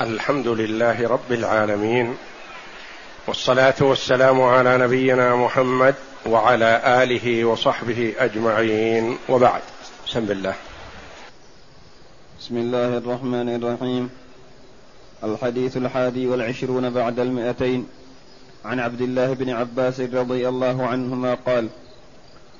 [0.00, 2.14] الحمد لله رب العالمين
[3.26, 5.94] والصلاة والسلام على نبينا محمد
[6.26, 9.18] وعلى آله وصحبه أجمعين.
[9.28, 9.62] وبعد
[10.06, 10.54] بسم الله.
[12.40, 14.10] بسم الله الرحمن الرحيم.
[15.24, 17.86] الحديث الحادي والعشرون بعد المئتين.
[18.64, 21.68] عن عبد الله بن عباس رضي الله عنهما قال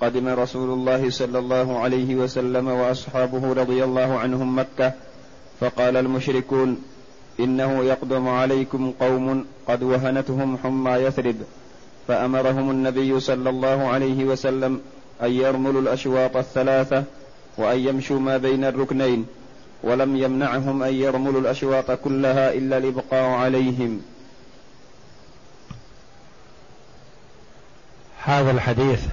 [0.00, 4.92] قدم رسول الله صلى الله عليه وسلم وأصحابه رضي الله عنهم مكة
[5.60, 6.93] فقال المشركون
[7.40, 11.36] إنه يقدم عليكم قوم قد وهنتهم حمى يثرب
[12.08, 14.80] فأمرهم النبي صلى الله عليه وسلم
[15.22, 17.04] أن يرملوا الأشواط الثلاثة
[17.58, 19.26] وأن يمشوا ما بين الركنين
[19.82, 24.02] ولم يمنعهم أن يرملوا الأشواط كلها إلا الابقاء عليهم.
[28.22, 29.04] هذا الحديث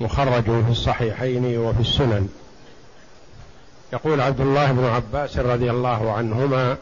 [0.00, 2.28] مخرج في الصحيحين وفي السنن.
[3.92, 6.76] يقول عبد الله بن عباس رضي الله عنهما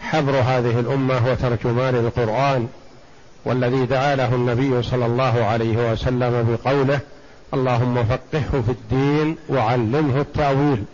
[0.00, 2.68] حبر هذه الأمة وترجمان القرآن
[3.44, 7.00] والذي دعا له النبي صلى الله عليه وسلم بقوله
[7.54, 10.84] اللهم فقهه في الدين وعلمه التأويل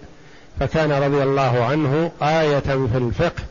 [0.61, 3.43] فكان رضي الله عنه آية في الفقه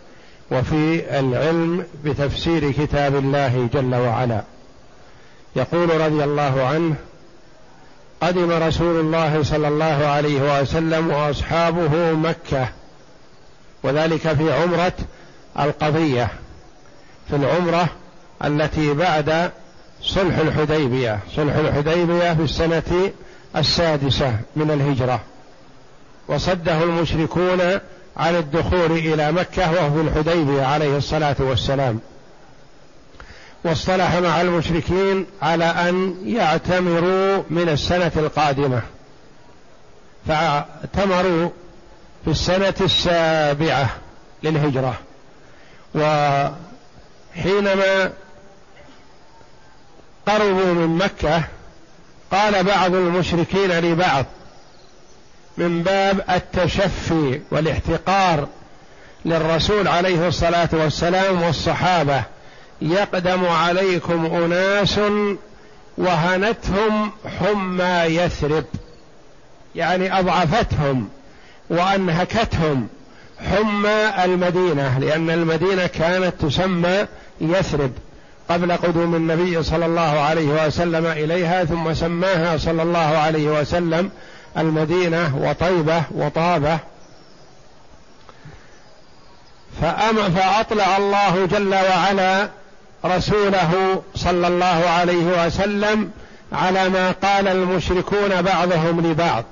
[0.52, 4.44] وفي العلم بتفسير كتاب الله جل وعلا.
[5.55, 6.95] يقول رضي الله عنه
[8.26, 12.67] قدم رسول الله صلى الله عليه وسلم وأصحابه مكة
[13.84, 14.94] وذلك في عمرة
[15.59, 16.28] القضية
[17.30, 17.88] في العمرة
[18.45, 19.52] التي بعد
[20.02, 23.12] صلح الحديبية صلح الحديبية في السنة
[23.56, 25.22] السادسة من الهجرة.
[26.28, 27.62] وصده المشركون
[28.17, 32.00] عن الدخول إلى مكة وهو الحديبية عليه الصلاة والسلام.
[33.66, 38.81] واصطلح مع المشركين على أن يعتمروا من السنة القادمة.
[40.27, 41.49] فاعتمروا
[42.25, 43.89] في السنة السابعة
[44.43, 44.99] للهجرة.
[47.36, 48.11] وحينما
[50.27, 51.43] قربوا من مكة
[52.31, 54.25] قال بعض المشركين لبعض
[55.58, 58.48] من باب التشفي والاحتقار
[59.25, 62.35] للرسول عليه الصلاة والسلام والصحابة.
[62.81, 64.99] يقدم عليكم أناس
[65.97, 68.65] وهنتهم حمى يثرب.
[69.75, 71.09] يعني أضعفتهم
[71.69, 72.87] وأنهكتهم
[73.52, 77.05] حمى المدينة لأن المدينة كانت تسمى
[77.41, 77.91] يثرب
[78.49, 84.09] قبل قدوم النبي صلى الله عليه وسلم إليها ثم سماها صلى الله عليه وسلم
[84.57, 86.80] المدينة وطيبة وطابة.
[89.81, 92.49] فأطلع الله جل وعلا
[93.06, 96.11] رسوله صلى الله عليه وسلم
[96.52, 99.44] على ما قال المشركون بعضهم لبعض.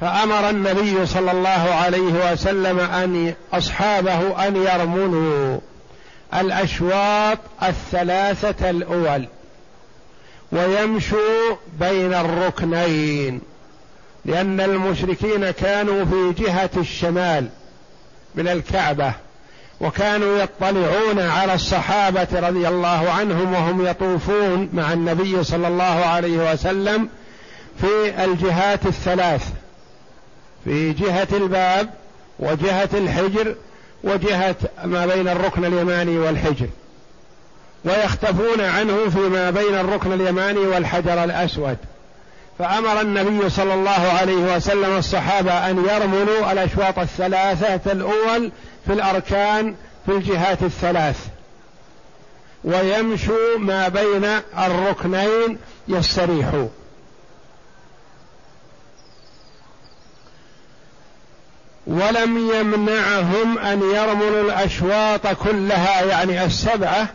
[0.00, 5.60] فأمر النبي صلى الله عليه وسلم أن أصحابه أن يرملوا
[6.34, 9.26] الأشواط الثلاثة الأول
[10.52, 13.40] ويمشوا بين الركنين
[14.24, 17.48] لأن المشركين كانوا في جهة الشمال
[18.34, 19.12] من الكعبة.
[19.80, 27.08] وكانوا يطلعون على الصحابة رضي الله عنهم وهم يطوفون مع النبي صلى الله عليه وسلم
[27.80, 29.48] في الجهات الثلاث.
[30.64, 31.90] في جهة الباب
[32.38, 33.54] وجهة الحجر
[34.04, 36.66] وجهة ما بين الركن اليماني والحجر.
[37.84, 41.76] ويختفون عنه فيما بين الركن اليماني والحجر الأسود.
[42.60, 43.90] فأمر النبي صلى الله
[44.20, 48.52] عليه وسلم الصحابة أن يرملوا الأشواط الثلاثه الأول
[48.86, 49.74] في الأركان
[50.06, 51.26] في الجهات الثلاث
[52.64, 54.24] ويمشوا ما بين
[54.58, 56.68] الركنين يستريحوا.
[61.86, 67.08] ولم يمنعهم أن يرملوا الأشواط كلها يعني السبعة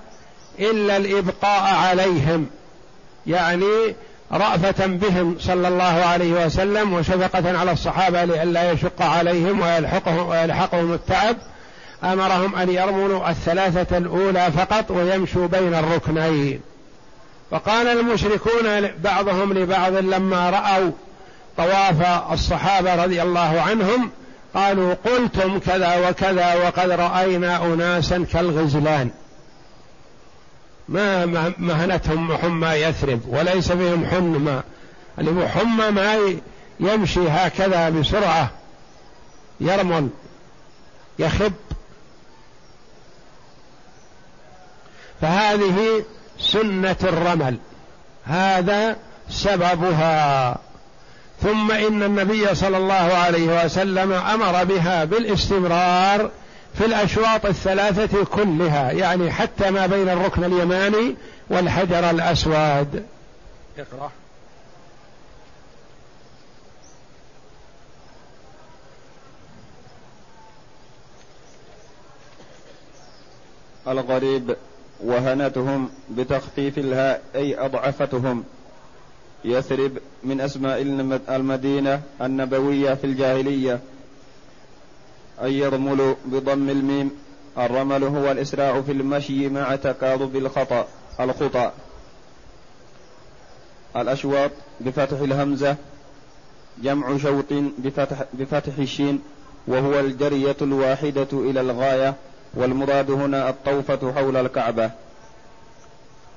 [0.60, 2.48] إلا الإبقاء عليهم
[3.28, 3.96] يعني
[4.32, 11.36] رأفة بهم صلى الله عليه وسلم وشفقة على الصحابة لئلا يشق عليهم ويلحقهم, ويلحقهم التعب
[12.04, 16.62] أمرهم أن يرملوا الثلاثة الأولى فقط ويمشوا بين الركنين.
[17.52, 20.92] فقال المشركون بعضهم لبعض لما رأوا
[21.58, 24.10] طواف الصحابة رضي الله عنهم
[24.54, 29.10] قالوا قلتم كذا وكذا وقد رأينا أناسا كالغزلان.
[30.90, 31.26] ما
[31.58, 34.62] مهنتهم حمى يثرب وليس بهم حمى.
[35.20, 36.18] اللي هو حمى ما
[36.80, 38.52] يمشي هكذا بسرعة.
[39.60, 40.10] يرمل
[41.20, 41.54] يخب.
[45.22, 46.06] فهذه
[46.40, 47.58] سنة الرمل.
[48.26, 48.98] هذا
[49.30, 50.58] سببها.
[51.42, 56.32] ثم إن النبي صلى الله عليه وسلم أمر بها بالاستمرار
[56.78, 61.16] في الأشواط الثلاثة كلها يعني حتى ما بين الركن اليماني
[61.50, 63.06] والحجر الأسود.
[63.78, 64.12] اقرأ.
[73.88, 74.56] الغريب
[75.04, 78.44] وهنتهم بتخفيف الهاء أي أضعفتهم.
[79.46, 80.82] يثرب من أسماء
[81.30, 83.80] المدينة النبوية في الجاهلية.
[85.44, 87.12] أي يرمل بضم الميم.
[87.58, 90.88] الرمل هو الإسراع في المشي مع تقارب الخطأ
[91.20, 91.74] الخطأ.
[93.96, 94.52] الأشواط
[94.82, 95.76] بفتح الهمزة.
[96.84, 99.22] جمع شوط بفتح, بفتح الشين.
[99.68, 102.16] وهو الجرية الواحدة إلى الغاية.
[102.54, 104.92] والمراد هنا الطوفة حول الكعبة.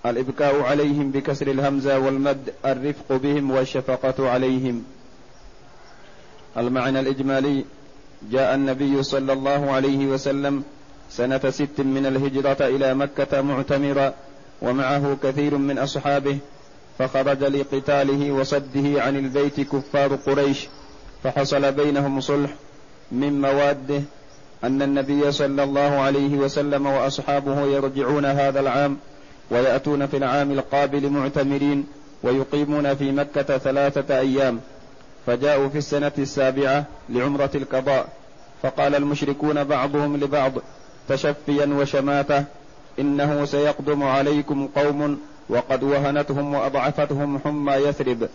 [0.06, 2.54] الإبكاء عليهم بكسر الهمزة والمد.
[2.64, 4.84] الرفق بهم والشفقة عليهم.
[6.56, 7.64] المعنى الإجمالي
[8.22, 10.62] جاء النبي صلى الله عليه وسلم
[11.10, 14.14] سنة ست من الهجرة إلى مكة معتمرا
[14.62, 16.38] ومعه كثير من أصحابه
[16.98, 20.68] فخرج لقتاله وصده عن البيت كفار قريش
[21.24, 22.50] فحصل بينهم صلح
[23.12, 24.02] من مواده
[24.64, 28.96] أن النبي صلى الله عليه وسلم وأصحابه يرجعون هذا العام
[29.50, 31.86] ويأتون في العام القابل معتمرين
[32.22, 34.60] ويقيمون في مكة ثلاثة أيام.
[35.28, 38.08] فجاءوا في السنة السابعة لعمرة القضاء
[38.62, 40.52] فقال المشركون بعضهم لبعض
[41.08, 42.44] تشفيا وشماتة
[42.98, 48.28] إنه سيقدم عليكم قوم وقد وهنتهم وأضعفتهم حمى يثرب.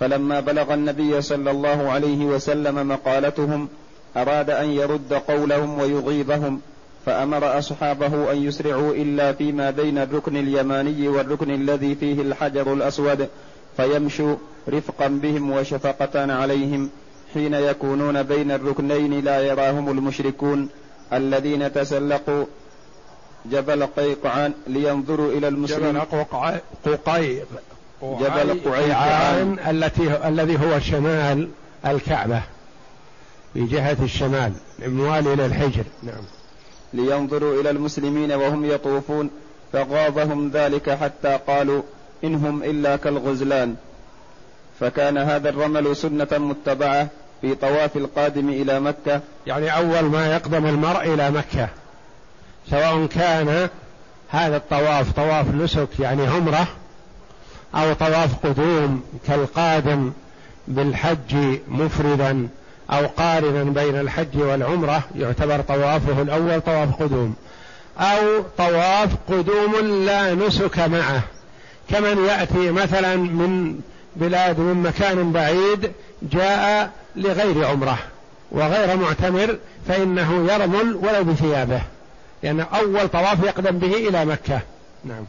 [0.00, 3.68] فلما بلغ النبي صلى الله عليه وسلم مقالتهم
[4.16, 6.60] أراد أن يرد قولهم ويغيظهم
[7.06, 13.28] فأمر أصحابه أن يسرعوا إلا فيما بين الركن اليماني والركن الذي فيه الحجر الأسود
[13.76, 14.36] فيمشوا
[14.68, 16.90] رفقا بهم وشفقة عليهم
[17.34, 20.68] حين يكونون بين الركنين لا يراهم المشركون
[21.12, 22.44] الذين تسلقوا
[23.46, 25.94] جبل قيقعان لينظروا إلى المسلمين.
[25.94, 26.24] جبل
[26.84, 27.46] ققيق
[28.02, 31.48] جبل قعيقعان التي الذي هو شمال
[31.86, 32.42] الكعبة.
[33.54, 34.52] في جهة الشمال
[34.86, 35.84] موالي إلى الحجر.
[36.02, 36.24] نعم.
[36.94, 39.30] لينظروا إلى المسلمين وهم يطوفون
[39.72, 41.82] فغاضهم ذلك حتى قالوا
[42.24, 43.76] إنهم إلا كالغزلان.
[44.82, 47.08] فكان هذا الرمل سنة متبعة
[47.40, 49.20] في طواف القادم إلى مكة.
[49.46, 51.68] يعني أول ما يقدم المرء إلى مكة
[52.70, 53.68] سواء كان
[54.28, 56.66] هذا الطواف طواف نسك يعني عمرة
[57.74, 60.12] أو طواف قدوم كالقادم
[60.68, 62.48] بالحج مفردا
[62.90, 67.34] أو قارنا بين الحج والعمرة يعتبر طوافه الأول طواف قدوم.
[67.98, 71.22] أو طواف قدوم لا نسك معه
[71.90, 73.80] كمن يأتي مثلا من
[74.16, 75.92] بلاد من مكان بعيد
[76.22, 77.98] جاء لغير عمرة
[78.50, 81.80] وغير معتمر فإنه يرمل ولو بثيابه
[82.42, 84.60] لأن أول طواف يقدم به إلى مكة.
[85.04, 85.24] نعم.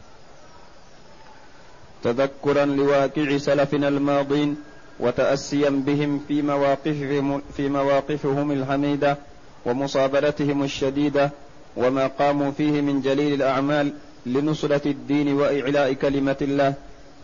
[2.04, 4.58] تذكرا لواقع سلفنا الماضين
[5.00, 9.18] وتأسيا بهم في مواقفهم في مواقفهم الحميدة
[9.66, 11.32] ومصابرتهم الشديدة
[11.76, 13.94] وما قاموا فيه من جليل الأعمال
[14.26, 16.74] لنصرة الدين وإعلاء كلمة الله.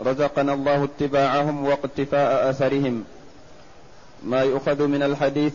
[0.05, 3.03] رزقنا الله اتباعهم واقتفاء أثرهم.
[4.23, 5.53] ما يؤخذ من الحديث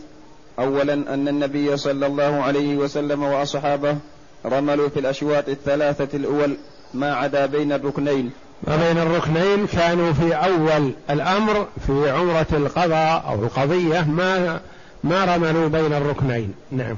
[0.59, 3.97] أولا أن النبي صلى الله عليه وسلم وأصحابه
[4.45, 6.57] رملوا في الأشواط الثلاثة الأول
[6.93, 8.31] ما عدا بين الركنين
[8.67, 14.59] ما بين الركنين كانوا في أول الأمر في عمرة القضاء أو القضية ما
[15.03, 16.53] ما رملوا بين الركنين.
[16.71, 16.95] نعم.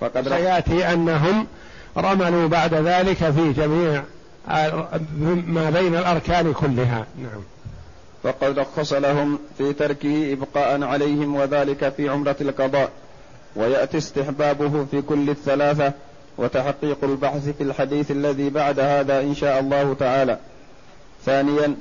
[0.00, 1.46] فقد سيأتي أنهم
[1.96, 4.02] رملوا بعد ذلك في جميع
[5.46, 7.06] ما بين الأركان كلها.
[7.18, 7.42] نعم.
[8.22, 12.90] فقد رخص لهم في تركه إبقاء عليهم وذلك في عمرة القضاء
[13.56, 15.92] ويأتي استحبابه في كل الثلاثة
[16.38, 20.38] وتحقيق البحث في الحديث الذي بعد هذا إن شاء الله تعالى.
[21.24, 21.74] ثانيا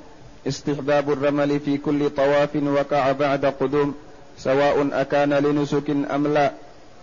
[0.47, 3.95] استحباب الرمل في كل طواف وقع بعد قدوم
[4.37, 6.51] سواء أكان لنسك أم لا.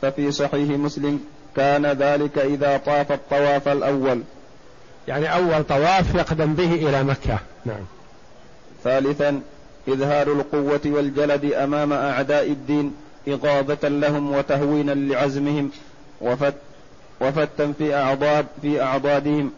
[0.02, 1.20] ففي صحيح مسلم
[1.56, 4.22] كان ذلك إذا طاف الطواف الأول.
[5.08, 7.38] يعني أول طواف يقدم به إلى مكة.
[7.64, 7.84] نعم.
[8.84, 9.40] ثالثا
[9.88, 12.94] إظهار القوة والجلد أمام أعداء الدين
[13.28, 15.70] إغاظة لهم وتهوينا لعزمهم
[16.20, 16.54] وفت
[17.20, 19.52] وفتا في أعضاد في أعضادهم.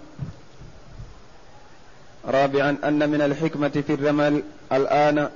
[2.27, 5.29] رابعا أن من الحكمة في الرمل الآن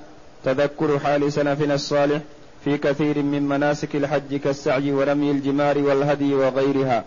[0.45, 2.21] تذكر حال سلفنا الصالح
[2.63, 7.03] في كثير من مناسك الحج كالسعي ورمي الجمار والهدي وغيرها.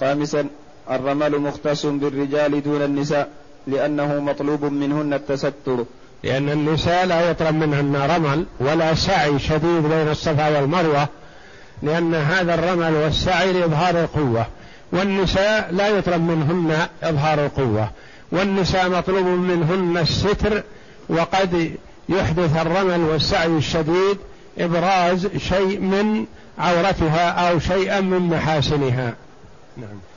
[0.00, 0.48] خامسا
[0.90, 3.28] الرمل مختص بالرجال دون النساء
[3.66, 5.84] لأنه مطلوب منهن التستر.
[6.24, 11.08] لأن النساء لا يطلب منهن رمل ولا سعي شديد بين الصفا والمروة
[11.82, 14.46] لأن هذا الرمل والسعي لإظهار القوة.
[14.92, 17.90] والنساء لا يطلب منهن إظهار القوة.
[18.32, 20.62] والنساء مطلوب منهن الستر
[21.08, 21.74] وقد
[22.08, 24.18] يحدث الرمل والسعي الشديد
[24.58, 26.24] إبراز شيء من
[26.58, 29.14] عورتها أو شيئا من محاسنها.
[29.76, 30.09] نعم.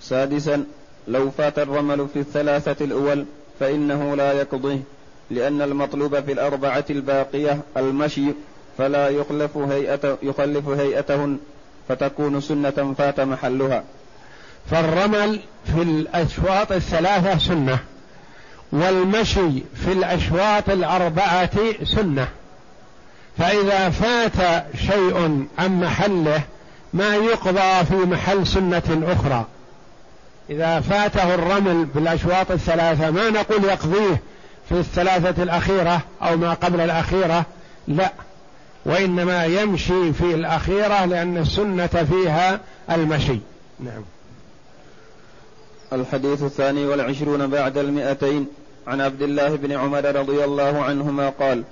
[0.00, 0.64] سادسا
[1.08, 3.24] لو فات الرمل في الثلاثة الأول
[3.60, 4.80] فإنه لا يقضيه
[5.30, 8.24] لأن المطلوب في الأربعة الباقية المشي
[8.78, 11.38] فلا يخلف هيئة يخلف هيئتهن
[11.88, 13.84] فتكون سنة فات محلها.
[14.70, 17.78] فالرمل في الأشواط الثلاثة سنة
[18.72, 21.50] والمشي في الأشواط الأربعة
[21.84, 22.28] سنة.
[23.38, 26.42] فإذا فات شيء عن محله
[26.94, 29.46] ما يقضى في محل سنة أخرى.
[30.50, 34.20] إذا فاته الرمل بالأشواط الثلاثة ما نقول يقضيه
[34.68, 37.46] في الثلاثة الأخيرة أو ما قبل الأخيرة
[37.88, 38.12] لا.
[38.86, 42.60] وإنما يمشي في الأخيرة لأن السنة فيها
[42.90, 43.38] المشي.
[43.80, 44.02] نعم.
[45.92, 48.46] الحديث الثاني والعشرون بعد المئتين.
[48.86, 51.64] عن عبد الله بن عمر رضي الله عنهما قال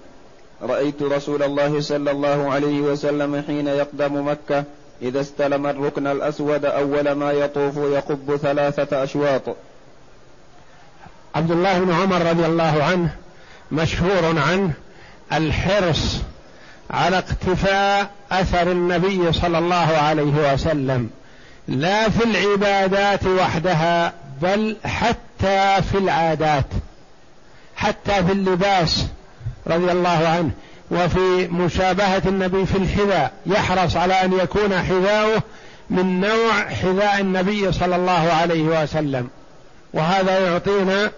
[0.62, 4.64] رأيت رسول الله صلى الله عليه وسلم حين يقدم مكة
[5.03, 9.43] إذا استلم الركن الأسود أول ما يطوف يقب ثلاثة أشواط.
[11.35, 13.15] عبد الله بن عمر رضي الله عنه
[13.73, 14.73] مشهور عنه
[15.33, 16.21] الحرص
[16.91, 21.11] على اقتفاء أثر النبي صلى الله عليه وسلم
[21.69, 26.67] لا في العبادات وحدها بل حتى في العادات
[27.77, 29.07] حتى في اللباس
[29.67, 30.51] رضي الله عنه.
[30.95, 35.43] وفي مشابهة النبي في الحذاء يحرص على أن يكون حذاؤه
[35.91, 39.29] من نوع حذاء النبي صلى الله عليه وسلم.
[39.93, 41.11] وهذا يعطينا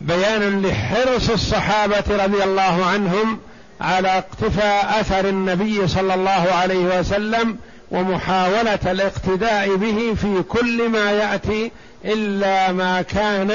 [0.00, 3.38] بيان لحرص الصحابة رضي الله عنهم
[3.80, 6.30] على اقتفاء أثر النبي صلى الله
[6.62, 7.56] عليه وسلم
[7.90, 11.70] ومحاولة الاقتداء به في كل ما يأتي
[12.04, 13.52] إلا ما كان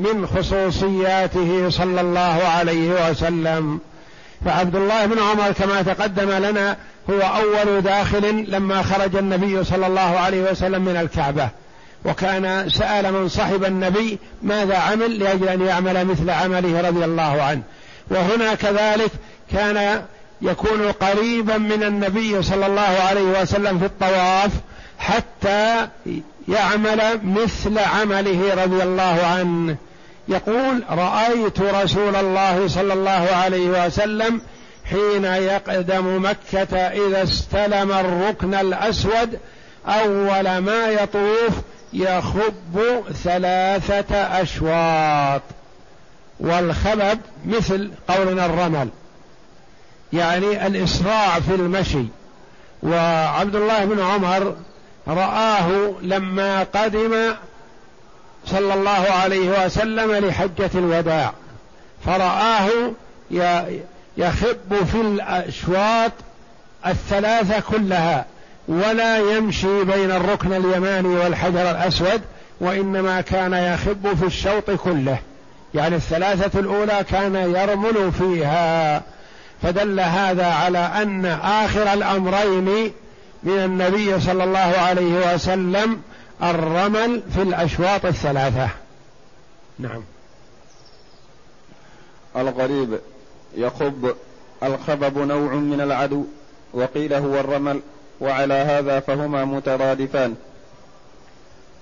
[0.00, 3.80] من خصوصياته صلى الله عليه وسلم.
[4.44, 6.76] فعبد الله بن عمر كما تقدم لنا
[7.10, 11.48] هو أول داخل لما خرج النبي صلى الله عليه وسلم من الكعبة.
[12.04, 17.62] وكان سأل من صحب النبي ماذا عمل لأجل أن يعمل مثل عمله رضي الله عنه.
[18.10, 19.10] وهنا كذلك
[19.52, 20.02] كان
[20.42, 24.50] يكون قريبا من النبي صلى الله عليه وسلم في الطواف
[24.98, 25.88] حتى
[26.48, 29.76] يعمل مثل عمله رضي الله عنه.
[30.30, 34.40] يقول رأيت رسول الله صلى الله عليه وسلم
[34.84, 39.38] حين يقدم مكة إذا استلم الركن الأسود
[39.86, 41.54] أول ما يطوف
[41.92, 42.80] يخب
[43.24, 45.42] ثلاثة أشواط.
[46.40, 48.88] والخبب مثل قولنا الرمل
[50.12, 52.04] يعني الإسراع في المشي.
[52.82, 54.56] وعبد الله بن عمر
[55.08, 57.34] رآه لما قدم
[58.46, 58.90] صلى الله
[59.22, 61.32] عليه وسلم لحجة الوداع.
[62.06, 62.68] فرآه
[64.16, 66.12] يخب في الأشواط
[66.86, 68.24] الثلاثة كلها
[68.68, 72.20] ولا يمشي بين الركن اليماني والحجر الأسود
[72.60, 75.18] وإنما كان يخب في الشوط كله.
[75.74, 79.02] يعني الثلاثة الأولى كان يرمل فيها.
[79.62, 82.92] فدل هذا على أن آخر الأمرين
[83.42, 86.00] من النبي صلى الله عليه وسلم
[86.42, 88.68] الرمل في الأشواط الثلاثة.
[89.78, 90.02] نعم.
[92.36, 92.98] الغريب
[93.56, 94.14] يخب
[94.62, 96.24] الخبب نوع من العدو
[96.72, 97.80] وقيل هو الرمل
[98.20, 100.34] وعلى هذا فهما مترادفان.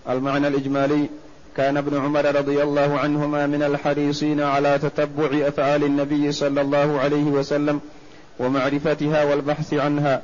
[0.08, 1.08] المعنى الإجمالي
[1.56, 7.24] كان ابن عمر رضي الله عنهما من الحريصين على تتبع أفعال النبي صلى الله عليه
[7.24, 7.80] وسلم
[8.38, 10.22] ومعرفتها والبحث عنها.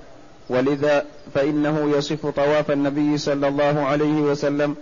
[0.49, 4.77] ولذا فإنه يصف طواف النبي صلى الله عليه وسلم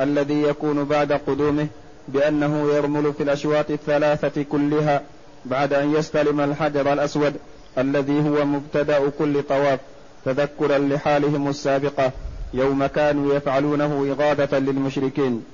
[0.00, 1.66] الذي يكون بعد قدومه
[2.08, 5.02] بأنه يرمل في الأشواط الثلاثة كلها
[5.44, 7.34] بعد أن يستلم الحجر الأسود
[7.78, 9.80] الذي هو مبتدأ كل طواف
[10.24, 12.12] تذكرا لحالهم السابقة
[12.54, 15.44] يوم كانوا يفعلونه إغاظة للمشركين.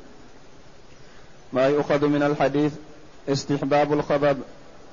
[1.52, 2.72] ما يؤخذ من الحديث
[3.28, 4.38] استحباب الخبب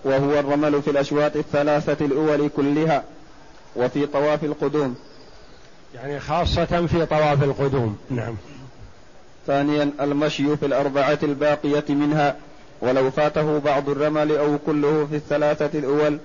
[0.03, 3.03] وهو الرمل في الأشواط الثلاثة الأول كلها
[3.79, 4.95] وفي طواف القدوم.
[5.95, 7.98] يعني خاصة في طواف القدوم.
[8.09, 8.36] نعم.
[9.48, 12.36] ثانيا المشي في الأربعة الباقية منها.
[12.81, 16.19] ولو فاته بعض الرمل أو كله في الثلاثة الأول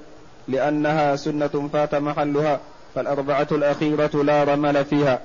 [0.49, 2.61] لأنها سنة فات محلها
[2.95, 5.21] فالأربعة الأخيرة لا رمل فيها.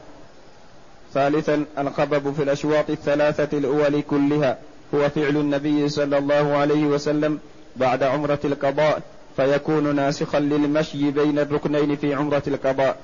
[1.13, 4.57] ثالثا الخبب في الأشواط الثلاثة الأول كلها.
[4.95, 7.39] هو فعل النبي صلى الله عليه وسلم
[7.75, 9.01] بعد عمرة القضاء.
[9.39, 12.97] فيكون ناسخا للمشي بين الركنين في عمرة القضاء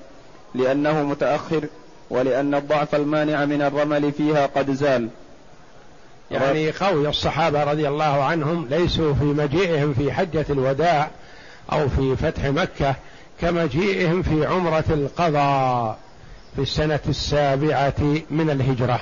[0.56, 1.65] لأنه متأخر
[2.10, 5.10] ولأن الضعف المانع من الرمل فيها قد زال.
[6.32, 11.10] يعني قول الصحابة رضي الله عنهم ليسوا في مجيئهم في حجة الوداع
[11.72, 12.96] أو في فتح مكة
[13.42, 15.98] كمجيئهم في عمرة القضاء
[16.56, 19.00] في السنة السابعة من الهجرة.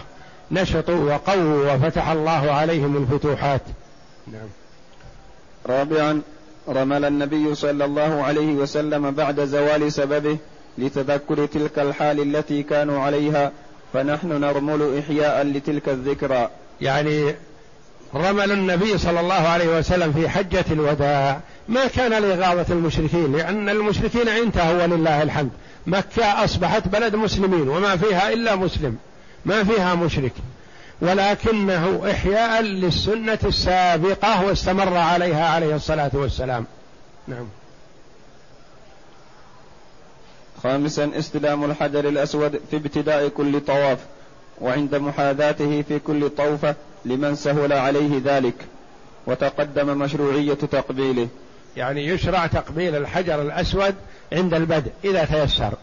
[0.51, 3.61] نشطوا وقووا وفتح الله عليهم الفتوحات.
[4.27, 4.47] نعم.
[5.69, 6.21] رابعا
[6.69, 10.37] رمل النبي صلى الله عليه وسلم بعد زوال سببه
[10.77, 13.51] لتذكر تلك الحال التي كانوا عليها
[13.93, 16.49] فنحن نرمل إحياء لتلك الذكرى.
[16.81, 17.35] يعني
[18.15, 21.39] رمل النبي صلى الله عليه وسلم في حجة الوداع.
[21.69, 25.49] ما كان لإغاظة المشركين لأن المشركين انتهوا ولله الحمد.
[25.87, 28.97] مكة أصبحت بلد مسلمين وما فيها إلا مسلم.
[29.45, 30.33] ما فيها مشرك.
[31.03, 36.65] ولكنه إحياء للسنة السابقة واستمر عليها عليه الصلاة والسلام.
[37.27, 37.47] نعم.
[40.63, 43.97] خامسا استلام الحجر الأسود في ابتداء كل طواف
[44.61, 48.55] وعند محاذاته في كل طوفة لمن سهل عليه ذلك
[49.27, 51.27] وتقدم مشروعية تقبيله.
[51.77, 53.95] يعني يشرع تقبيل الحجر الأسود
[54.33, 55.73] عند البدء إذا تيسر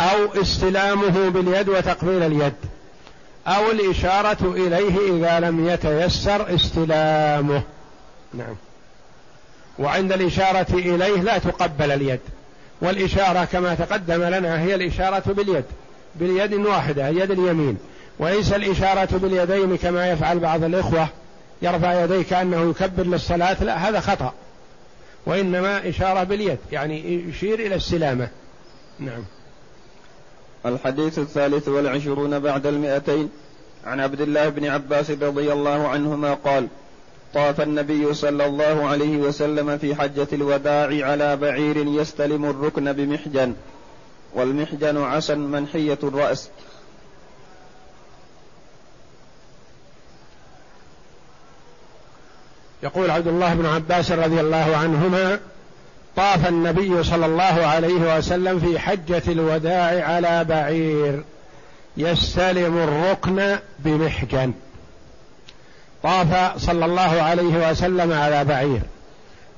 [0.00, 2.54] أو استلامه باليد وتقبيل اليد.
[3.46, 7.62] أو الإشارة إليه إذا لم يتيسر استلامه.
[8.34, 8.54] نعم.
[9.78, 12.20] وعند الإشارة إليه لا تقبل اليد.
[12.80, 15.64] والإشارة كما تقدم لنا هي الإشارة باليد.
[16.14, 17.78] باليد واحدة يد اليمين.
[18.18, 21.08] وليس الإشارة باليدين كما يفعل بعض الإخوة.
[21.62, 24.32] يرفع يديه كأنه يكبر للصلاة لا هذا خطأ.
[25.26, 28.28] وإنما إشارة باليد يعني يشير إلى السلامة
[28.98, 29.24] نعم.
[30.66, 33.30] الحديث الثالث والعشرون بعد المئتين
[33.86, 36.68] عن عبد الله بن عباس رضي الله عنهما قال
[37.34, 43.54] طاف النبي صلى الله عليه وسلم في حجة الوداع على بعير يستلم الركن بمحجن
[44.34, 46.48] والمحجن عسى منحية الرأس.
[52.82, 55.40] يقول عبد الله بن عباس رضي الله عنهما
[56.16, 61.24] طاف النبي صلى الله عليه وسلم في حجة الوداع على بعير.
[61.96, 64.52] يستلم الركن بمحجن.
[66.02, 68.80] طاف صلى الله عليه وسلم على بعير.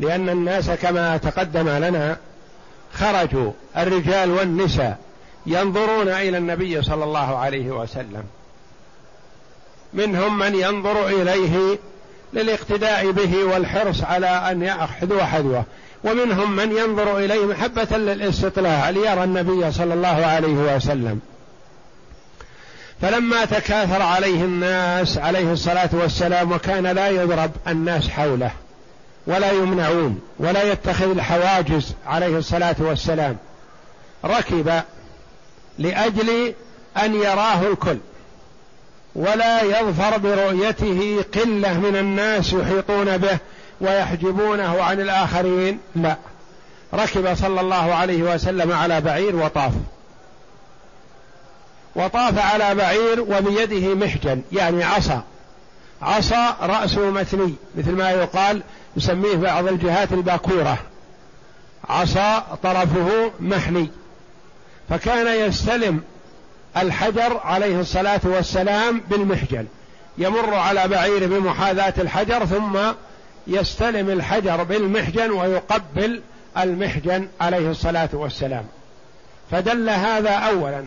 [0.01, 2.17] لأن الناس كما تقدم لنا
[2.95, 4.99] خرجوا الرجال والنساء
[5.47, 8.25] ينظرون إلى النبي صلى الله عليه وسلم.
[9.95, 11.79] منهم من ينظر إليه
[12.33, 15.65] للاقتداء به والحرص على أن يأخذوا حذوه.
[16.07, 21.21] ومنهم من ينظر إليه محبة للاستطلاع ليرى النبي صلى الله عليه وسلم.
[23.03, 28.51] فلما تكاثر عليه الناس عليه الصلاة والسلام وكان لا يضرب الناس حوله
[29.27, 33.37] ولا يمنعون ولا يتخذ الحواجز عليه الصلاة والسلام
[34.25, 34.83] ركب
[35.79, 36.55] لأجل
[36.97, 37.99] أن يراه الكل
[39.15, 43.39] ولا يظفر برؤيته قلة من الناس يحيطون به
[43.81, 46.17] ويحجبونه عن الآخرين؟ لا.
[46.95, 49.73] ركب صلى الله عليه وسلم على بعير وطاف.
[51.97, 55.23] وطاف على بعير وبيده محجن يعني عصا.
[56.03, 58.63] عصا رأسه مثني مثل ما يقال
[58.97, 60.79] يسميه بعض الجهات الباكورة.
[61.89, 63.91] عصا طرفه محني
[64.89, 66.03] فكان يستلم
[66.77, 69.67] الحجر عليه الصلاة والسلام بالمحجن.
[70.19, 72.79] يمر على بعير بمحاذاة الحجر ثم
[73.47, 76.21] يستلم الحجر بالمحجن ويقبل
[76.59, 78.65] المحجن عليه الصلاة والسلام.
[79.51, 80.85] فدل هذا أولا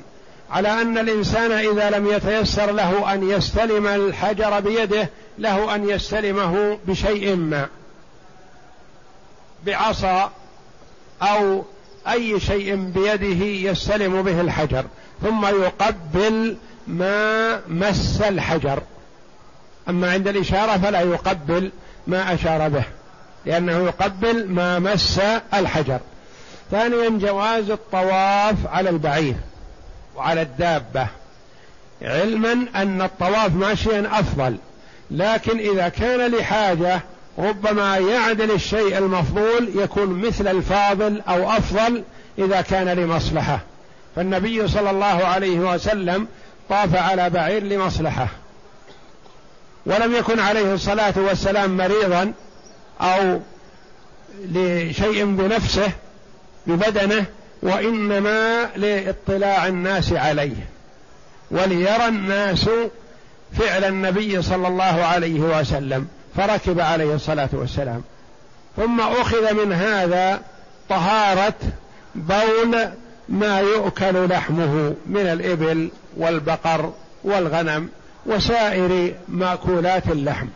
[0.51, 7.35] على أن الإنسان إذا لم يتيسر له أن يستلم الحجر بيده له أن يستلمه بشيء
[7.35, 7.67] ما
[9.65, 10.31] بعصا
[11.21, 11.63] أو
[12.07, 14.85] أي شيء بيده يستلم به الحجر
[15.21, 18.81] ثم يقبل ما مس الحجر.
[19.89, 21.71] أما عند الإشارة فلا يقبل
[22.09, 22.83] ما أشار به
[23.45, 25.19] لأنه يقبل ما مس
[25.53, 25.99] الحجر.
[26.71, 29.35] ثانيا جواز الطواف على البعير
[30.15, 31.07] وعلى الدابة.
[32.01, 34.57] علما أن الطواف ماشيا أفضل
[35.11, 37.01] لكن إذا كان لحاجة
[37.39, 42.03] ربما يعدل الشيء المفضول يكون مثل الفاضل أو أفضل
[42.39, 43.59] إذا كان لمصلحة.
[44.15, 46.27] فالنبي صلى الله عليه وسلم
[46.69, 48.27] طاف على بعير لمصلحة.
[49.85, 52.33] ولم يكن عليه الصلاة والسلام مريضا
[53.01, 53.39] أو
[54.45, 55.91] لشيء بنفسه
[56.67, 57.25] ببدنه
[57.61, 60.69] وإنما لاطلاع الناس عليه
[61.51, 62.69] وليرى الناس
[63.57, 68.03] فعل النبي صلى الله عليه وسلم فركب عليه الصلاة والسلام.
[68.77, 70.41] ثم أخذ من هذا
[70.89, 71.53] طهارة
[72.15, 72.89] بول
[73.29, 77.89] ما يؤكل لحمه من الإبل والبقر والغنم.
[78.29, 80.47] وسائر مأكولات اللحم.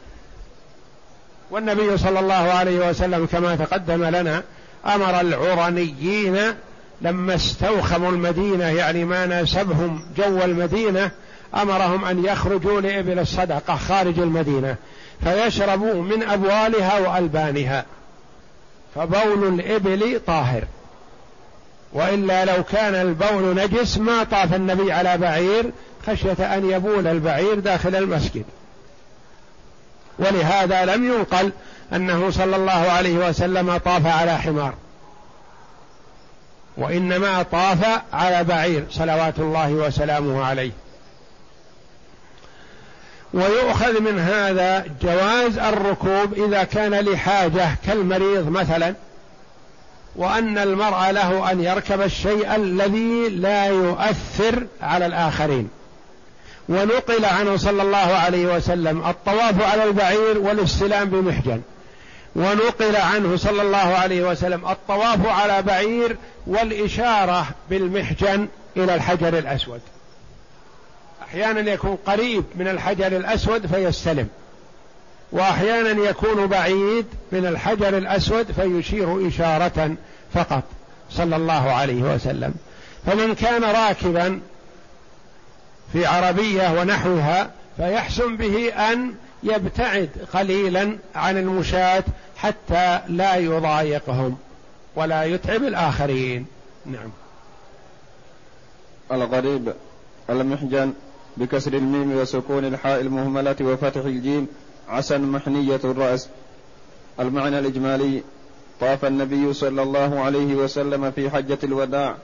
[1.51, 4.43] والنبي صلى الله عليه وسلم كما تقدم لنا
[4.85, 6.37] أمر العرنيين
[7.01, 11.11] لما استوخموا المدينة يعني ما ناسبهم جو المدينة
[11.55, 14.75] أمرهم أن يخرجوا لإبل الصدقة خارج المدينة
[15.23, 17.85] فيشربوا من أبوالها وألبانها.
[18.95, 20.63] فبول الإبل طاهر.
[21.93, 25.71] وإلا لو كان البول نجس ما طاف النبي على بعير
[26.07, 28.45] خشية أن يبول البعير داخل المسجد.
[30.19, 31.51] ولهذا لم ينقل
[31.93, 34.73] أنه صلى الله عليه وسلم طاف على حمار.
[36.77, 40.71] وإنما طاف على بعير صلوات الله وسلامه عليه.
[43.33, 48.93] ويؤخذ من هذا جواز الركوب إذا كان لحاجة كالمريض مثلا
[50.15, 55.69] وأن المرء له أن يركب الشيء الذي لا يؤثر على الآخرين.
[56.69, 61.61] ونقل عنه صلى الله عليه وسلم الطواف على البعير والاستلام بمحجن.
[62.35, 68.47] ونقل عنه صلى الله عليه وسلم الطواف على بعير والإشارة بالمحجن
[68.77, 69.81] إلى الحجر الأسود.
[71.23, 74.27] أحيانا يكون قريب من الحجر الأسود فيستلم.
[75.31, 79.95] وأحيانا يكون بعيد من الحجر الأسود فيشير إشارة
[80.33, 80.63] فقط
[81.11, 82.53] صلى الله عليه وسلم.
[83.05, 84.39] فمن كان راكبا
[85.93, 92.03] في عربية ونحوها فيحسن به أن يبتعد قليلا عن المشاة
[92.37, 94.37] حتى لا يضايقهم
[94.95, 96.45] ولا يتعب الآخرين.
[96.85, 97.09] نعم.
[99.11, 99.73] الغريب
[100.29, 100.93] المحجن
[101.37, 104.47] بكسر الميم وسكون الحاء المهملة وفتح الجيم
[104.89, 106.29] عسى محنية الرأس.
[107.19, 108.23] المعنى الإجمالي
[108.79, 112.15] طاف النبي صلى الله عليه وسلم في حجة الوداع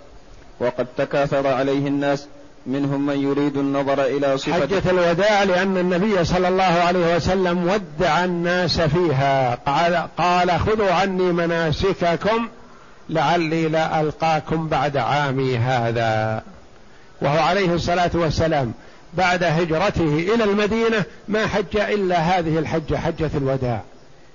[0.59, 2.27] وقد تكاثر عليه الناس
[2.65, 8.23] منهم من يريد النظر إلى صفة حجة الوداع لأن النبي صلى الله عليه وسلم ودع
[8.23, 9.55] الناس فيها.
[9.55, 12.47] قال, قال خذوا عني مناسككم
[13.09, 16.41] لعلي لا ألقاكم بعد عامي هذا.
[17.21, 18.73] وهو عليه الصلاة والسلام
[19.13, 23.81] بعد هجرته إلى المدينة ما حج إلا هذه الحجة حجة الوداع.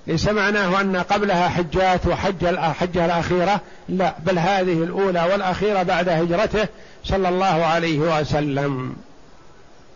[0.06, 6.68] ليس معناه أن قبلها حجات وحج الحجة الأخيرة لا بل هذه الأولى والأخيرة بعد هجرته
[7.04, 8.96] صلى الله عليه وسلم.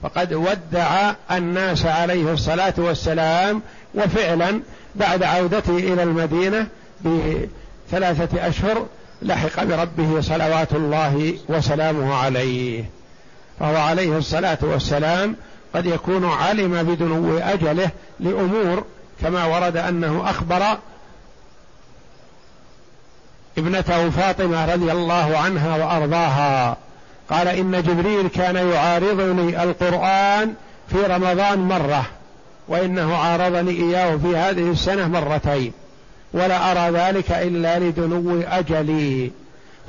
[0.03, 3.63] فقد ودع الناس عليه الصلاة والسلام
[3.95, 4.61] وفعلا
[4.95, 6.67] بعد عودته إلى المدينة
[7.01, 8.87] بثلاثة أشهر
[9.23, 12.85] لحق بربه صلوات الله وسلامه عليه.
[13.61, 15.37] فهو عليه الصلاة والسلام
[15.75, 17.91] قد يكون علم بدنو أجله
[18.21, 18.85] لأمور
[19.23, 20.79] كما ورد أنه أخبر
[23.59, 26.77] ابنته فاطمة رضي الله عنها وأرضاها.
[27.31, 30.55] قال إن جبريل كان يعارضني القرآن
[30.89, 32.05] في رمضان مرة
[32.69, 35.73] وإنه عارضني إياه في هذه السنة مرتين
[36.33, 39.31] ولا أرى ذلك إلا لدنو أجلي.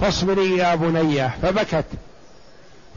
[0.01, 1.85] فاصبري يا بنيه فبكت.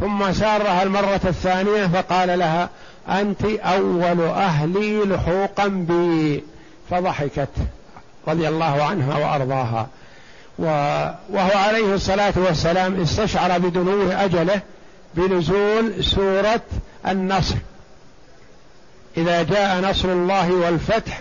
[0.00, 2.68] ثم سارها المرة الثانية فقال لها
[3.08, 6.44] أنت أول أهلي لحوقا بي
[6.90, 7.48] فضحكت
[8.28, 9.86] رضي الله عنها وأرضاها.
[10.62, 14.60] وهو عليه الصلاة والسلام استشعر بدنو أجله
[15.14, 16.60] بنزول سورة
[17.08, 17.54] النصر.
[19.16, 21.20] إذا جاء نصر الله والفتح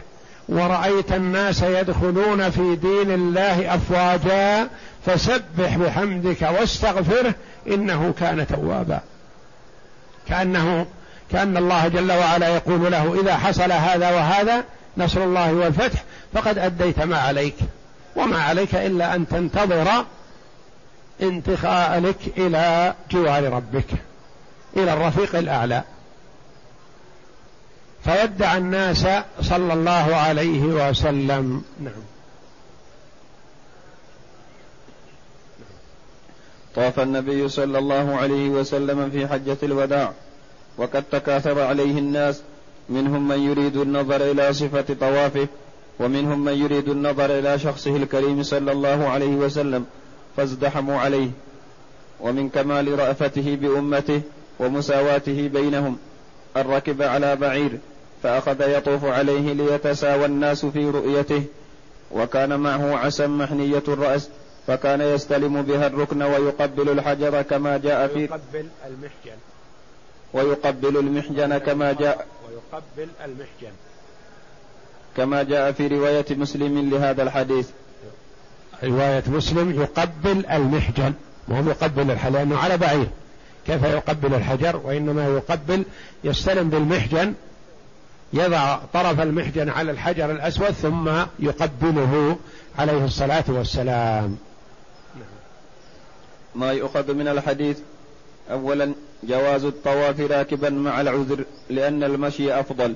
[0.49, 4.69] ورأيت الناس يدخلون في دين الله أفواجا
[5.05, 7.33] فسبح بحمدك واستغفره
[7.67, 8.99] إنه كان توابا.
[10.27, 10.85] كأنه
[11.31, 14.63] كأن الله جل وعلا يقول له إذا حصل هذا وهذا
[14.97, 17.55] نصر الله والفتح فقد أديت ما عليك.
[18.15, 20.05] وما عليك إلا أن تنتظر
[21.21, 23.87] انتقالك إلى جوار ربك
[24.77, 25.83] إلى الرفيق الأعلى.
[28.05, 29.07] فودع الناس
[29.41, 31.63] صلى الله عليه وسلم.
[31.79, 32.03] نعم.
[36.75, 40.11] طاف النبي صلى الله عليه وسلم في حجة الوداع
[40.77, 42.41] وقد تكاثر عليه الناس
[42.89, 45.47] منهم من يريد النظر إلى صفة طوافه
[45.99, 49.85] ومنهم من يريد النظر إلى شخصه الكريم صلى الله عليه وسلم
[50.37, 51.29] فازدحموا عليه
[52.19, 54.21] ومن كمال رأفته بأمته
[54.59, 55.97] ومساواته بينهم
[56.57, 57.77] أن ركب على بعير
[58.23, 61.43] فأخذ يطوف عليه ليتساوى الناس في رؤيته
[62.11, 64.29] وكان معه عسى محنية الرأس
[64.67, 69.37] فكان يستلم بها الركن ويقبل الحجر كما جاء في ويقبل المحجن.
[70.33, 73.71] ويقبل المحجن كما جاء ويقبل المحجن.
[75.17, 77.69] كما جاء في رواية مسلم لهذا الحديث.
[78.83, 81.13] رواية مسلم يقبل المحجن
[81.47, 83.07] وهو يقبل الحجر لأنه على بعير.
[83.67, 85.85] كيف يقبل الحجر؟ وإنما يقبل
[86.23, 87.33] يستلم بالمحجن
[88.33, 92.37] يضع طرف المحجن على الحجر الأسود ثم يقبله
[92.79, 94.37] عليه الصلاة والسلام.
[96.55, 97.79] ما يؤخذ من الحديث
[98.51, 98.93] أولا
[99.23, 102.95] جواز الطواف راكبا مع العذر لأن المشي أفضل.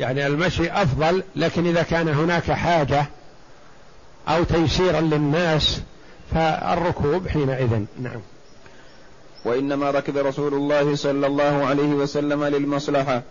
[0.00, 3.06] يعني المشي أفضل لكن إذا كان هناك حاجة
[4.28, 5.80] أو تيسيرا للناس
[6.34, 7.84] فالركوب حينئذ.
[8.00, 8.20] نعم.
[9.44, 13.22] وإنما ركب رسول الله صلى الله عليه وسلم للمصلحة.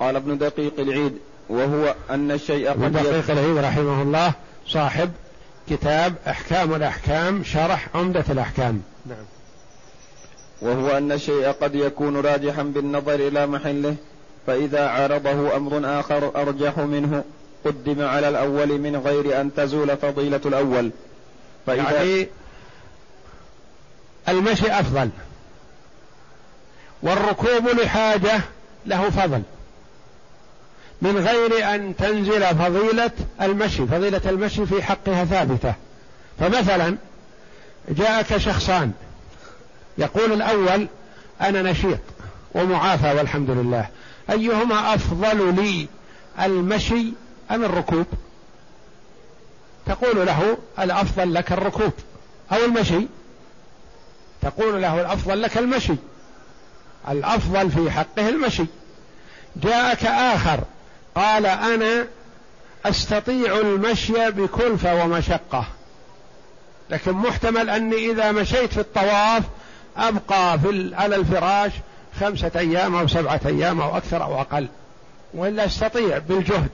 [0.00, 1.18] قال ابن دقيق العيد
[1.48, 4.32] وهو أن الشيء قد ابن دقيق العيد رحمه الله
[4.66, 5.10] صاحب
[5.70, 8.82] كتاب أحكام الأحكام شرح عمدة الأحكام.
[9.06, 9.24] نعم.
[10.62, 13.96] وهو أن الشيء قد يكون راجحا بالنظر إلى محله.
[14.46, 17.24] فإذا عارضه أمر آخر أرجح منه
[17.64, 20.90] قدم على الأول من غير أن تزول فضيلة الأول.
[21.66, 22.28] فإذا يعني
[24.28, 25.10] المشي أفضل.
[27.02, 28.40] والركوب لحاجة
[28.86, 29.42] له فضل.
[31.02, 33.10] من غير أن تنزل فضيلة
[33.42, 35.74] المشي فضيلة المشي في حقها ثابتة.
[36.40, 36.96] فمثلا
[37.88, 38.92] جاءك شخصان
[39.98, 40.86] يقول الأول
[41.40, 41.98] أنا نشيط
[42.54, 43.88] ومعافى والحمد لله.
[44.30, 45.88] أيهما أفضل لي
[46.40, 47.12] المشي
[47.50, 48.06] أم الركوب؟
[49.86, 51.92] تقول له الأفضل لك الركوب
[52.52, 53.06] أو المشي.
[54.42, 55.94] تقول له الأفضل لك المشي
[57.08, 58.66] الأفضل في حقه المشي.
[59.56, 60.60] جاءك آخر
[61.14, 62.06] قال أنا
[62.86, 65.64] أستطيع المشي بكلفة ومشقة
[66.90, 69.42] لكن محتمل أني إذا مشيت في الطواف
[69.96, 71.72] أبقى في على الفراش
[72.20, 74.68] خمسة أيام أو سبعة أيام أو أكثر أو أقل
[75.34, 76.70] وإلا أستطيع بالجهد.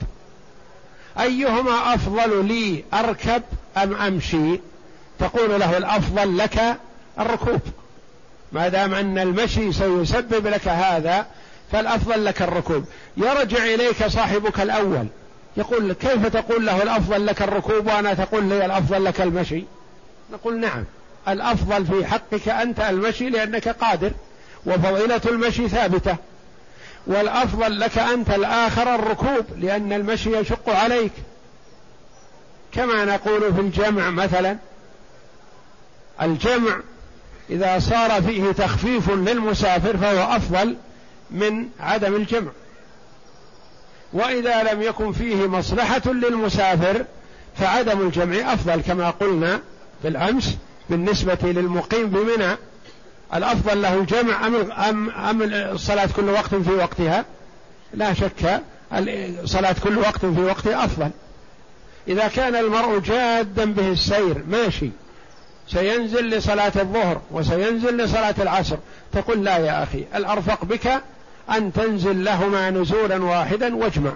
[1.21, 3.43] أيهما أفضل لي أركب
[3.77, 4.61] أم أمشي؟
[5.19, 6.77] تقول له الأفضل لك
[7.21, 7.61] الركوب.
[8.53, 11.27] ما دام أن المشي سيسبب لك هذا
[11.73, 12.85] فالأفضل لك الركوب.
[13.17, 15.07] يرجع إليك صاحبك الأول.
[15.57, 19.65] يقول كيف تقول له الأفضل لك الركوب وأنا تقول لي الأفضل لك المشي؟
[20.33, 20.85] نقول نعم.
[21.29, 24.11] الأفضل في حقك أنت المشي لأنك قادر.
[24.67, 26.17] وفضيلة المشي ثابتة.
[27.07, 31.13] والأفضل لك أنت الآخر الركوب لأن المشي يشق عليك.
[32.73, 34.57] كما نقول في الجمع مثلا
[36.23, 36.81] الجمع
[37.51, 40.77] إذا صار فيه تخفيف للمسافر فهو أفضل
[41.31, 42.51] من عدم الجمع.
[44.13, 47.05] وإذا لم يكن فيه مصلحة للمسافر
[47.57, 49.61] فعدم الجمع أفضل كما قلنا
[50.05, 50.57] بالأمس
[50.91, 52.57] بالنسبة للمقيم بمنى.
[53.35, 57.25] الأفضل له الجمع أم أم أم الصلاة كل وقت في وقتها؟
[57.95, 58.61] لا شك
[59.45, 61.11] صلاة كل وقت في وقتها أفضل.
[62.09, 64.91] إذا كان المرء جادا به السير ماشي.
[65.69, 68.77] سينزل لصلاة الظهر وسينزل لصلاة العصر.
[69.13, 71.03] تقول لا يا أخي الأرفق بك
[71.51, 74.13] أن تنزل لهما نزولا واحدا واجمع.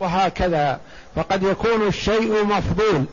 [0.00, 0.80] وهكذا.
[1.16, 3.04] فقد يكون الشيء مفضول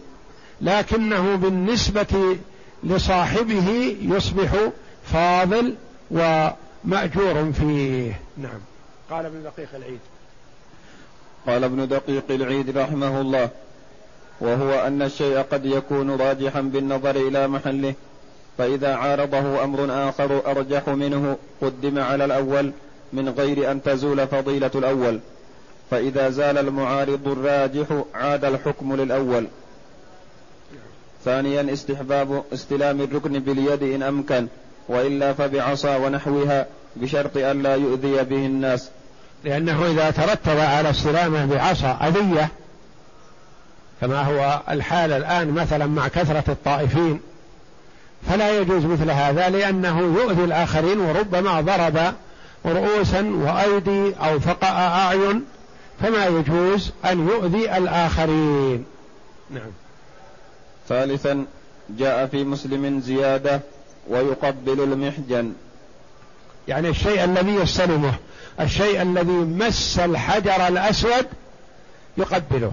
[0.61, 2.37] لكنه بالنسبة
[2.83, 4.55] لصاحبه يصبح
[5.05, 5.75] فاضل
[6.11, 8.19] ومأجور فيه.
[8.37, 8.59] نعم.
[9.09, 9.99] قال ابن دقيق العيد.
[11.47, 13.49] قال ابن دقيق العيد رحمه الله
[14.41, 17.93] وهو أن الشيء قد يكون راجحا بالنظر إلى محله
[18.57, 22.71] فإذا عارضه أمر آخر أرجح منه قدم على الأول
[23.13, 25.19] من غير أن تزول فضيلة الأول
[25.91, 29.47] فإذا زال المعارض الراجح عاد الحكم للأول.
[31.27, 34.47] ثانيا استحباب استلام الركن باليد إن أمكن
[34.89, 38.89] وإلا فبعصا ونحوها بشرط أن لا يؤذي به الناس.
[39.43, 42.49] لأنه إذا ترتب على استلامه بعصا أذية
[44.01, 47.19] كما هو الحال الآن مثلا مع كثرة الطائفين
[48.29, 52.13] فلا يجوز مثل هذا لأنه يؤذي الآخرين وربما ضرب
[52.65, 55.43] رؤوسا وأيدي أو فقأ أعين
[56.01, 58.85] فما يجوز أن يؤذي الآخرين.
[59.49, 59.71] نعم.
[60.89, 61.45] ثالثا
[61.89, 63.61] جاء في مسلم زيادة
[64.09, 65.53] ويقبل المحجن.
[66.67, 68.13] يعني الشيء الذي يستلمه
[68.59, 71.25] الشيء الذي مس الحجر الأسود
[72.17, 72.71] يقبله.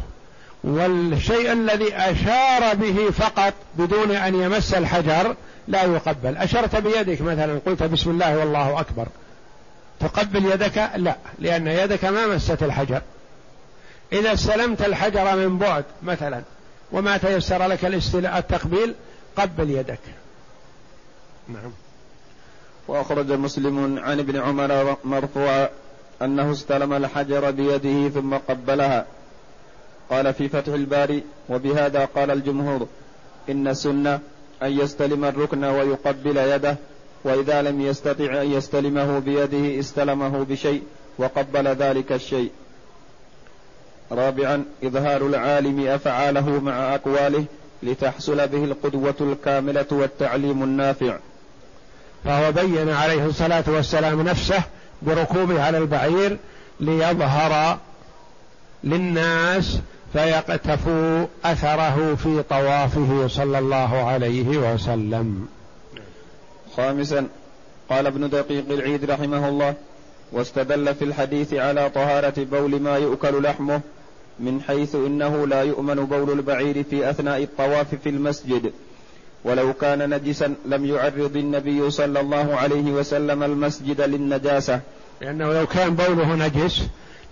[0.64, 5.34] والشيء الذي أشار به فقط بدون أن يمس الحجر
[5.68, 6.36] لا يقبل.
[6.36, 9.06] أشرت بيدك مثلا قلت بسم الله والله أكبر.
[10.00, 13.02] تقبل يدك؟ لا لأن يدك ما مست الحجر.
[14.12, 16.42] إذا استلمت الحجر من بعد مثلا
[16.94, 17.84] وما تيسر لك
[18.38, 18.94] التقبيل
[19.36, 20.00] قبل يدك.
[21.48, 21.72] نعم.
[22.88, 25.68] وأخرج مسلم عن ابن عمر مرفوعا
[26.22, 29.06] أنه استلم الحجر بيده ثم قبلها.
[30.10, 32.86] قال في فتح الباري وبهذا قال الجمهور
[33.50, 34.20] إن السنة
[34.62, 36.76] أن يستلم الركن ويقبل يده
[37.24, 40.82] وإذا لم يستطع أن يستلمه بيده استلمه بشيء
[41.18, 42.50] وقبل ذلك الشيء.
[44.12, 47.44] رابعا إظهار العالم أفعاله مع أقواله
[47.82, 51.18] لتحصل به القدوة الكاملة والتعليم النافع.
[52.24, 54.62] فهو بين عليه الصلاة والسلام نفسه
[55.02, 56.36] بركوبه على البعير
[56.80, 57.78] ليظهر
[58.84, 59.78] للناس
[60.12, 65.46] فيقتفوا أثره في طوافه صلى الله عليه وسلم.
[66.76, 67.26] خامسا
[67.90, 69.74] قال ابن دقيق العيد رحمه الله
[70.32, 73.80] واستدل في الحديث على طهارة بول ما يؤكل لحمه
[74.40, 78.72] من حيث إنه لا يؤمن بول البعير في أثناء الطواف في المسجد.
[79.44, 84.80] ولو كان نجسا لم يعرض النبي صلى الله عليه وسلم المسجد للنجاسة.
[85.20, 86.82] لأنه لو كان بوله نجس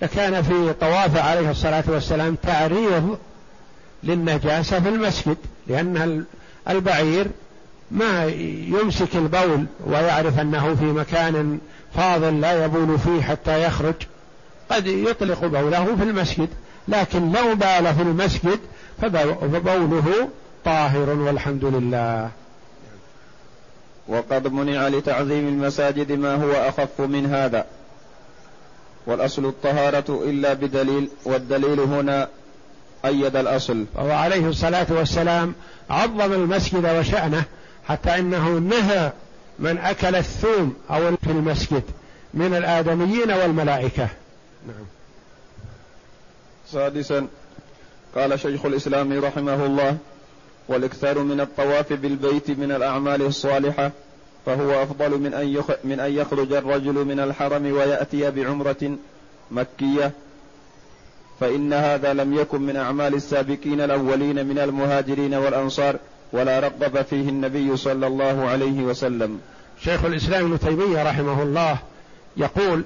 [0.02, 3.18] لكان في طواف عليه الصلاة والسلام تعريض
[4.04, 5.36] للنجاسة في المسجد.
[5.66, 6.24] لأن
[6.68, 7.26] البعير
[7.90, 8.24] ما
[8.68, 11.58] يمسك البول ويعرف أنه في مكان
[11.94, 13.94] فاضل لا يبول فيه حتى يخرج.
[14.70, 16.48] قد يطلق بوله في المسجد.
[16.88, 18.58] لكن لو بال في المسجد
[19.02, 20.28] فبوله
[20.64, 22.30] طاهر والحمد لله.
[24.08, 27.66] وقد منع لتعظيم المساجد ما هو أخف من هذا.
[29.06, 32.28] والأصل الطهارة إلا بدليل والدليل هنا
[33.04, 33.84] أيد الأصل.
[33.94, 35.54] وهو عليه الصلاة والسلام
[35.90, 37.44] عظم المسجد وشأنه
[37.88, 39.12] حتى إنه نهى
[39.58, 41.82] من أكل الثوم أو في المسجد
[42.34, 44.08] من الآدميين والملائكة.
[44.66, 44.86] نعم.
[46.72, 47.26] سادسا
[48.16, 49.96] قال شيخ الإسلام رحمه الله
[50.68, 53.90] والإكثار من الطواف بالبيت من الأعمال الصالحة
[54.46, 58.96] فهو أفضل من أن من أن يخرج الرجل من الحرم ويأتي بعمرة
[59.50, 60.12] مكية.
[61.40, 65.96] فإن هذا لم يكن من أعمال السابقين الأولين من المهاجرين والأنصار
[66.32, 69.40] ولا رغب فيه النبي صلى الله عليه وسلم.
[69.84, 71.78] شيخ الإسلام ابن تيمية رحمه الله
[72.36, 72.84] يقول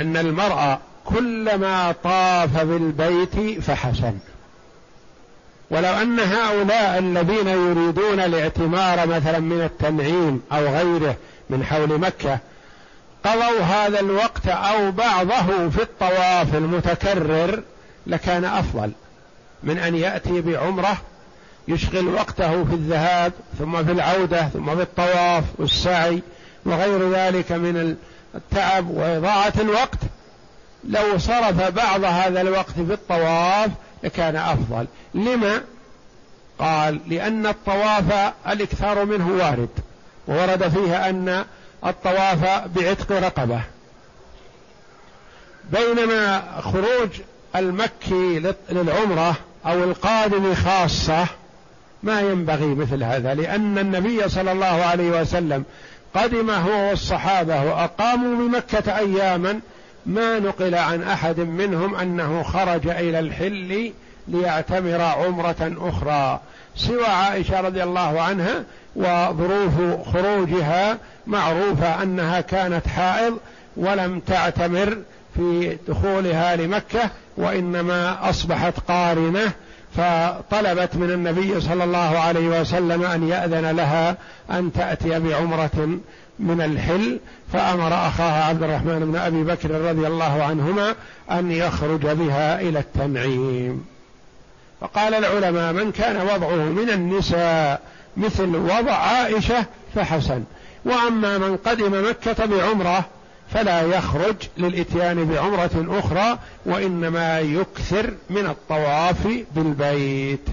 [0.00, 4.18] إن المرأة كلما طاف بالبيت فحسن.
[5.70, 11.16] ولو أن هؤلاء الذين يريدون الاعتمار مثلا من التنعيم أو غيره
[11.50, 12.38] من حول مكة
[13.24, 17.62] قضوا هذا الوقت أو بعضه في الطواف المتكرر
[18.06, 18.90] لكان أفضل.
[19.62, 20.96] من أن يأتي بعمرة
[21.68, 26.22] يشغل وقته في الذهاب ثم في العودة ثم في الطواف والسعي
[26.64, 27.96] وغير ذلك من
[28.34, 29.98] التعب وإضاعة الوقت.
[30.84, 33.70] لو صرف بعض هذا الوقت في الطواف
[34.02, 34.86] لكان أفضل.
[35.14, 35.62] لما؟
[36.58, 39.68] قال لأن الطواف الإكثار منه وارد
[40.28, 41.44] وورد فيها أن
[41.86, 43.60] الطواف بعتق رقبة.
[45.72, 47.10] بينما خروج
[47.56, 49.36] المكي للعمرة
[49.66, 51.26] أو القادم خاصة
[52.02, 55.64] ما ينبغي مثل هذا لأن النبي صلى الله عليه وسلم
[56.14, 59.60] قدم هو والصحابة وأقاموا بمكة أياما
[60.06, 63.92] ما نقل عن أحد منهم أنه خرج إلى الحل
[64.28, 66.40] ليعتمر عمرة أخرى.
[66.76, 68.64] سوى عائشة رضي الله عنها
[68.96, 73.38] وظروف خروجها معروفة أنها كانت حائض
[73.76, 74.98] ولم تعتمر
[75.36, 79.52] في دخولها لمكة وإنما أصبحت قارنة
[79.96, 84.16] فطلبت من النبي صلى الله عليه وسلم أن يأذن لها
[84.50, 85.98] أن تأتي بعمرة
[86.38, 87.20] من الحل
[87.52, 90.94] فأمر أخاها عبد الرحمن بن أبي بكر رضي الله عنهما
[91.30, 93.86] أن يخرج بها إلى التنعيم.
[94.80, 97.80] فقال العلماء من كان وضعه من النساء
[98.16, 100.44] مثل وضع عائشة فحسن
[100.84, 103.04] وأما من قدم مكة بعمرة
[103.54, 110.48] فلا يخرج للإتيان بعمرة أخرى وإنما يكثر من الطواف بالبيت.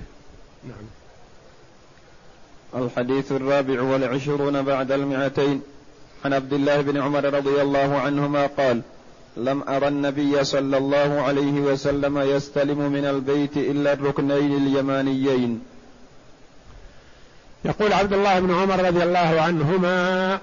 [0.63, 0.85] نعم.
[2.83, 5.61] الحديث الرابع والعشرون بعد المئتين.
[6.25, 8.81] عن عبد الله بن عمر رضي الله عنهما قال
[9.38, 15.61] لم أرى النبي صلى الله عليه وسلم يستلم من البيت إلا الركنين اليمانيين.
[17.65, 20.39] يقول عبد الله بن عمر رضي الله عنهما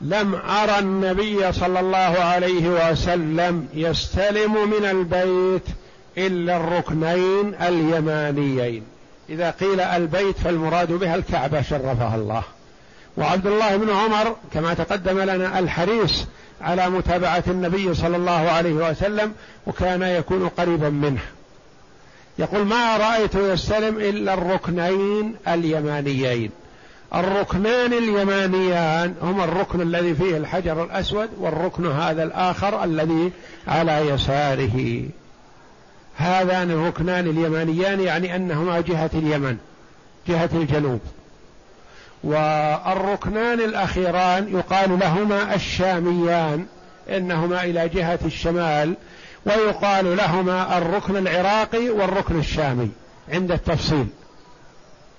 [0.00, 5.66] لم أرى النبي صلى الله عليه وسلم يستلم من البيت
[6.18, 8.82] إلا الركنين اليمانيين.
[9.28, 12.42] إذا قيل البيت فالمراد بها الكعبة شرفها الله.
[13.18, 16.24] وعبد الله بن عمر كما تقدم لنا الحريص
[16.60, 19.32] على متابعة النبي صلى الله عليه وسلم
[19.66, 21.20] وكان يكون قريبا منه.
[22.38, 26.50] يقول ما رأيت يستلم إلا الركنين اليمانيين.
[27.14, 33.32] الركنان اليمانيان هما الركن الذي فيه الحجر الأسود والركن هذا الآخر الذي
[33.68, 35.02] على يساره.
[36.16, 39.56] هذان الركنان اليمانيان يعني أنهما جهة اليمن
[40.28, 41.00] جهة الجنوب.
[42.24, 46.66] والركنان الأخيران يقال لهما الشاميان
[47.08, 48.94] إنهما إلى جهة الشمال
[49.46, 52.90] ويقال لهما الركن العراقي والركن الشامي
[53.32, 54.06] عند التفصيل.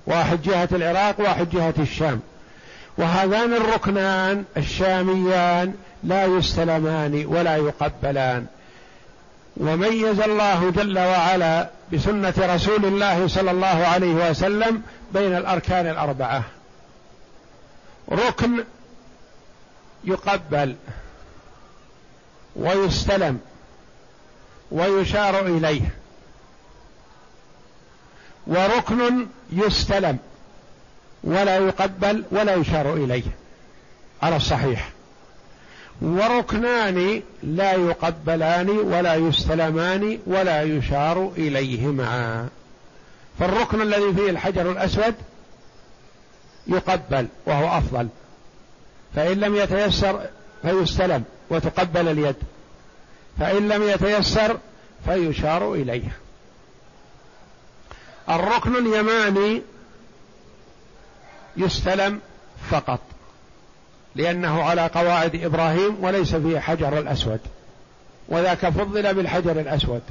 [0.07, 2.19] واحد جهة العراق واحد جهة الشام.
[2.97, 5.73] وهذان الركنان الشاميان
[6.03, 8.45] لا يستلمان ولا يقبلان.
[9.57, 14.81] وميز الله جل وعلا بسنة رسول الله صلى الله عليه وسلم
[15.13, 16.43] بين الأركان الأربعة.
[18.11, 18.63] ركن
[20.03, 20.75] يقبل
[22.55, 23.39] ويستلم
[24.71, 25.95] ويشار إليه.
[28.47, 30.17] وركن يستلم
[31.23, 33.23] ولا يقبل ولا يشار إليه.
[34.21, 34.89] على الصحيح.
[36.01, 42.47] وركنان لا يقبلان ولا يستلمان ولا يشار إليهما.
[43.39, 45.15] فالركن الذي فيه الحجر الأسود
[46.69, 48.07] يقبل وهو أفضل.
[49.15, 50.25] فإن لم يتيسر
[50.61, 52.35] فيستلم وتقبل اليد.
[53.39, 54.57] فإن لم يتيسر
[55.05, 56.17] فيشار إليه.
[58.29, 59.61] الركن اليماني
[61.57, 62.19] يستلم
[62.71, 62.99] فقط
[64.15, 67.39] لأنه على قواعد إبراهيم وليس فيه حجر الأسود
[68.27, 70.01] وذاك فضل بالحجر الأسود.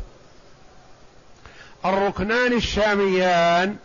[1.84, 3.76] الركنان الشاميان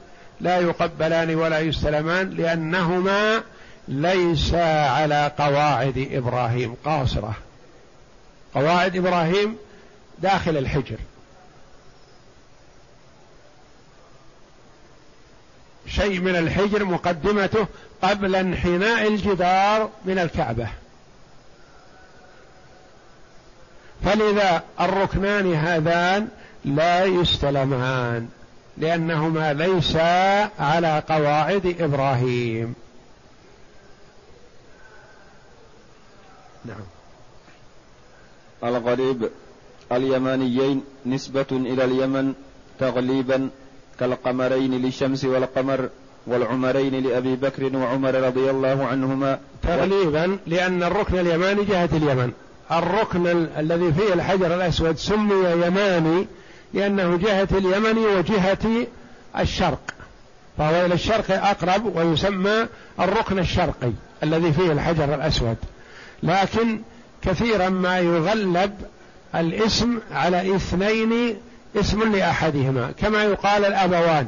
[0.42, 3.44] لا يقبلان ولا يستلمان لأنهما
[3.88, 7.36] ليسا على قواعد إبراهيم قاصرة.
[8.56, 9.58] قواعد إبراهيم
[10.20, 10.98] داخل الحجر.
[15.88, 17.68] شيء من الحجر مقدمته
[18.02, 20.68] قبل انحناء الجدار من الكعبة.
[24.06, 26.28] فلذا الركنان هذان
[26.66, 28.30] لا يستلمان.
[28.78, 32.76] لأنهما ليسا على قواعد إبراهيم.
[36.66, 36.86] نعم.
[38.64, 39.30] الغريب
[39.92, 42.34] اليمانيين نسبة إلى اليمن
[42.80, 43.50] تغليبا
[44.00, 45.90] كالقمرين للشمس والقمر
[46.28, 49.40] والعمرين لأبي بكر وعمر رضي الله عنهما.
[49.64, 52.32] تغليبا لأن الركن اليماني جهة اليمن.
[52.72, 56.28] الركن الذي فيه الحجر الأسود سمي يماني
[56.74, 58.88] لأنه جهة اليمن وجهة
[59.40, 59.80] الشرق.
[60.58, 62.68] فهو إلى الشرق أقرب ويسمى
[63.00, 63.92] الركن الشرقي
[64.24, 65.58] الذي فيه الحجر الأسود.
[66.24, 66.82] لكن
[67.22, 68.74] كثيرا ما يغلب
[69.36, 71.38] الاسم على اثنين
[71.76, 74.28] اسم لأحدهما كما يقال الأبوان.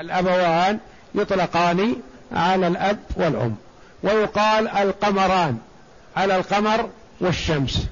[0.00, 0.78] الأبوان
[1.14, 1.96] يطلقان
[2.32, 3.54] على الأب والأم
[4.02, 5.58] ويقال القمران
[6.16, 6.88] على القمر
[7.20, 7.86] والشمس.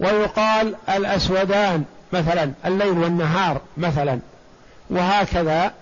[0.00, 4.20] ويقال الأسودان مثلا الليل والنهار مثلا.
[4.90, 5.72] وهكذا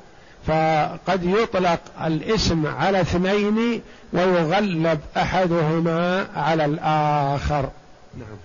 [0.46, 7.70] فقد يطلق الاسم على اثنين ويغلب أحدهما على الآخر.
[8.18, 8.36] نعم.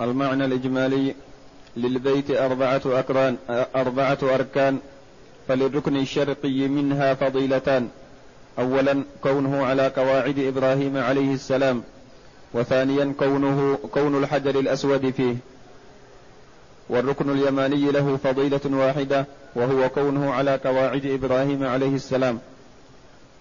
[0.00, 1.14] المعنى الإجمالي
[1.76, 3.36] للبيت أربعة اكران
[3.76, 4.78] أربعة أركان
[5.48, 7.88] فللركن الشرقي منها فضيلتان.
[8.58, 11.82] اولا كونه على قواعد إبراهيم عليه السلام.
[12.54, 15.36] وثانيا كونه كون الحجر الأسود فيه.
[16.88, 22.38] والركن اليماني له فضيلة واحدة وهو كونه على قواعد إبراهيم عليه السلام.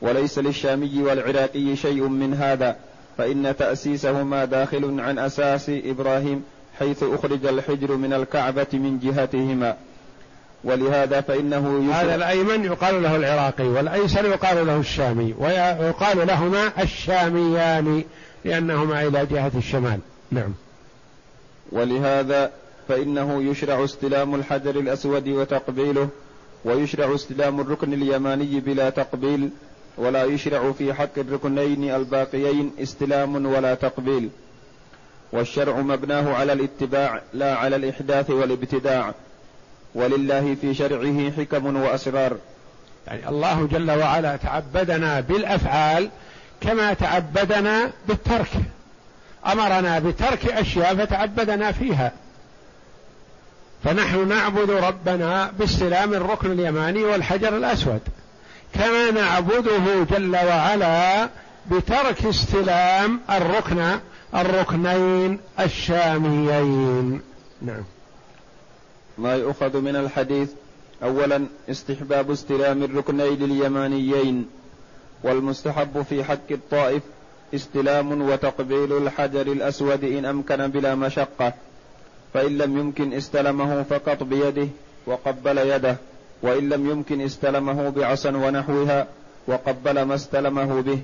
[0.01, 2.75] وليس للشامي والعراقي شيء من هذا
[3.17, 6.43] فإن تأسيسهما داخل عن أساس إبراهيم
[6.79, 9.75] حيث أخرج الحجر من الكعبة من جهتهما.
[10.63, 18.03] ولهذا فإنه هذا الأيمن يقال له العراقي والأيسر يقال له الشامي ويقال لهما الشاميان.
[18.47, 19.99] لأنهما إلى جهة الشمال.
[20.31, 20.53] نعم.
[21.71, 22.51] ولهذا
[22.87, 26.09] فإنه يشرع استلام الحجر الأسود وتقبيله
[26.65, 29.49] ويشرع استلام الركن اليماني بلا تقبيل
[29.97, 34.29] ولا يشرع في حق الركنين الباقيين استلام ولا تقبيل.
[35.31, 39.13] والشرع مبناه على الاتباع لا على الإحداث والابتداع.
[39.95, 42.37] ولله في شرعه حكم وأسرار.
[43.07, 46.09] يعني الله جل وعلا تعبدنا بالأفعال
[46.61, 48.51] كما تعبدنا بالترك.
[49.45, 52.11] أمرنا بترك أشياء فتعبدنا فيها.
[53.83, 58.01] فنحن نعبد ربنا باستلام الركن اليماني والحجر الأسود.
[58.73, 61.29] كما نعبده جل وعلا
[61.71, 63.99] بترك استلام الركن
[64.35, 67.21] الركنين الشاميين.
[67.61, 67.83] نعم.
[69.17, 70.49] ما يؤخذ من الحديث
[71.03, 74.47] أولا استحباب استلام الركنين اليمانيين.
[75.23, 77.01] والمستحب في حق الطائف
[77.55, 81.53] استلام وتقبيل الحجر الأسود إن أمكن بلا مشقة
[82.33, 84.67] فإن لم يمكن استلمه فقط بيده
[85.05, 85.97] وقبل يده
[86.41, 89.07] وإن لم يمكن استلمه بعصا ونحوها
[89.47, 90.99] وقبل ما استلمه به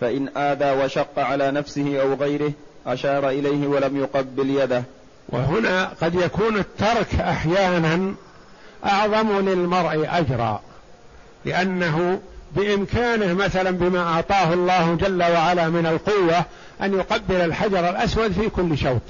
[0.00, 2.52] فإن آذى وشق على نفسه أو غيره
[2.86, 4.82] أشار إليه ولم يقبل يده.
[5.28, 8.14] وهنا قد يكون الترك أحيانا
[8.84, 10.60] أعظم للمرء أجرا
[11.44, 12.20] لأنه
[12.56, 16.44] بإمكانه مثلا بما أعطاه الله جل وعلا من القوة
[16.82, 19.00] أن يقبل الحجر الأسود في كل شوط.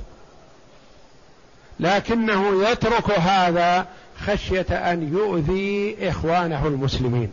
[1.80, 3.86] لكنه يترك هذا
[4.26, 7.32] خشية أن يؤذي إخوانه المسلمين.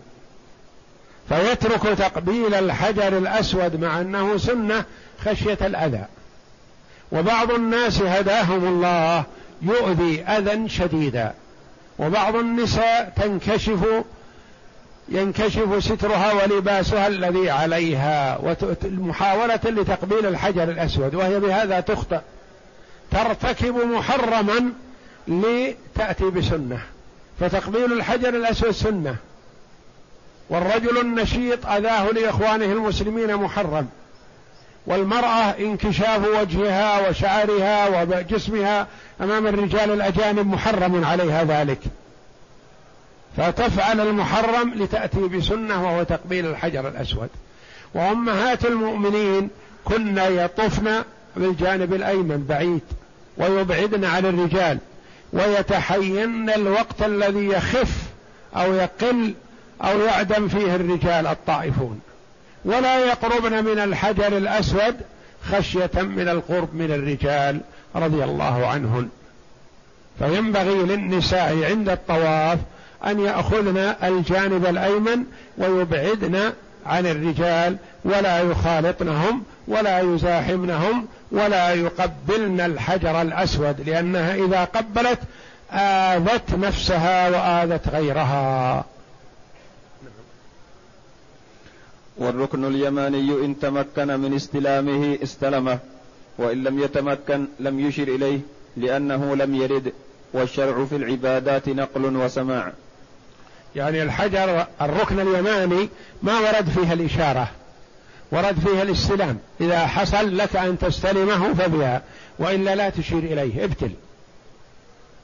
[1.29, 4.85] فيترك تقبيل الحجر الأسود مع أنه سنة
[5.25, 6.05] خشية الأذى.
[7.11, 9.23] وبعض الناس هداهم الله
[9.61, 11.33] يؤذي أذى شديدا.
[11.99, 14.03] وبعض النساء تنكشف
[15.09, 18.39] ينكشف سترها ولباسها الذي عليها
[18.83, 22.19] محاولة لتقبيل الحجر الأسود وهي بهذا تخطئ.
[23.11, 24.73] ترتكب محرما
[25.27, 26.79] لتأتي بسنة.
[27.39, 29.15] فتقبيل الحجر الأسود سنة.
[30.49, 33.87] والرجل النشيط أذاه لإخوانه المسلمين محرم.
[34.87, 38.87] والمرأة انكشاف وجهها وشعرها وجسمها
[39.21, 41.79] أمام الرجال الأجانب محرم عليها ذلك.
[43.37, 47.29] فتفعل المحرم لتأتي بسنة وهو تقبيل الحجر الأسود.
[47.93, 49.49] وأمهات المؤمنين
[49.85, 51.03] كن يطفن
[51.35, 52.81] بالجانب الأيمن بعيد
[53.37, 54.77] ويبعدن عن الرجال
[55.33, 58.03] ويتحين الوقت الذي يخف
[58.55, 59.33] أو يقل
[59.81, 61.99] أو يعدم فيه الرجال الطائفون.
[62.65, 64.95] ولا يقربن من الحجر الأسود
[65.51, 67.61] خشية من القرب من الرجال
[67.95, 69.09] رضي الله عنهن.
[70.19, 72.59] فينبغي للنساء عند الطواف
[73.05, 75.23] أن يأخذن الجانب الأيمن
[75.57, 76.53] ويبعدن
[76.85, 85.19] عن الرجال ولا يخالطنهم ولا يزاحمنهم ولا يقبلن الحجر الأسود لأنها إذا قبلت
[85.71, 88.85] آذت نفسها وآذت غيرها.
[92.17, 95.79] والركن اليماني إن تمكن من استلامه استلمه
[96.37, 98.39] وإن لم يتمكن لم يشر إليه
[98.77, 99.93] لأنه لم يرد
[100.33, 102.73] والشرع في العبادات نقل وسماع.
[103.77, 105.89] يعني الحجر الركن اليماني
[106.23, 107.51] ما ورد فيها الإشارة
[108.31, 109.37] ورد فيها الاستلام.
[109.61, 112.01] إذا حصل لك أن تستلمه فبها
[112.39, 113.91] وإلا لا تشير إليه ابتل.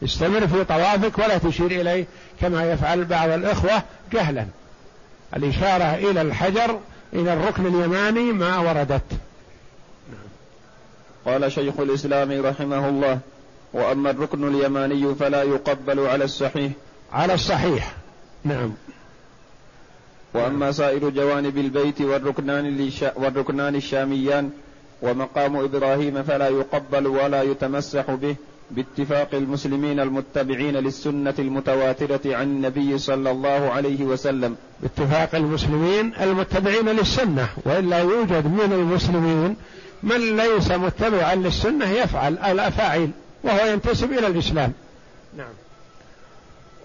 [0.03, 2.05] استمر في طوافك ولا تشير إليه
[2.41, 4.45] كما يفعل بعض الإخوة جهلا.
[5.35, 6.79] الإشارة إلى الحجر
[7.13, 9.19] إلى الركن اليماني ما وردت.
[11.25, 13.19] قال شيخ الإسلام رحمه الله
[13.73, 16.71] وأما الركن اليماني فلا يقبل على الصحيح.
[17.13, 18.02] على الصحيح.
[18.43, 18.71] نعم.
[20.33, 24.49] وأما سائر جوانب البيت والركنان, والركنان الشاميان
[25.01, 28.35] ومقام إبراهيم فلا يقبل ولا يتمسح به
[28.71, 34.55] باتفاق المسلمين المتبعين للسنة المتواترة عن النبي صلى الله عليه وسلم.
[34.81, 39.55] باتفاق المسلمين المتبعين للسنة وإلا يوجد من المسلمين
[40.03, 43.11] من ليس متبعا للسنة يفعل الأفاعيل
[43.43, 44.73] وهو ينتسب إلى الإسلام.
[45.37, 45.53] نعم.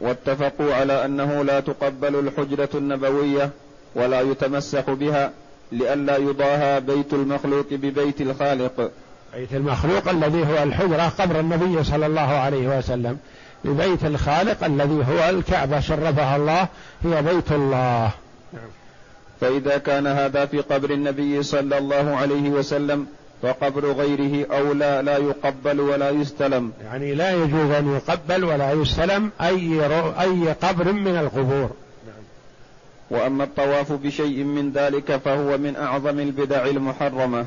[0.00, 3.50] واتفقوا على أنه لا تقبل الحجرة النبوية
[3.94, 5.32] ولا يتمسح بها
[5.72, 8.90] لئلا يضاهى بيت المخلوق ببيت الخالق
[9.34, 13.18] بيت المخلوق الذي هو الحجرة قبر النبي صلى الله عليه وسلم
[13.64, 16.68] ببيت الخالق الذي هو الكعبة شرفها الله
[17.04, 18.10] هي بيت الله.
[19.40, 23.06] فإذا كان هذا في قبر النبي صلى الله عليه وسلم
[23.42, 26.72] فقبر غيره أولى لا يقبل ولا يستلم.
[26.84, 29.86] يعني لا يجوز أن يقبل ولا يستلم أي,
[30.20, 31.70] أي قبر من القبور.
[32.06, 32.22] نعم.
[33.10, 37.46] وأما الطواف بشيء من ذلك فهو من أعظم البدع المحرمة.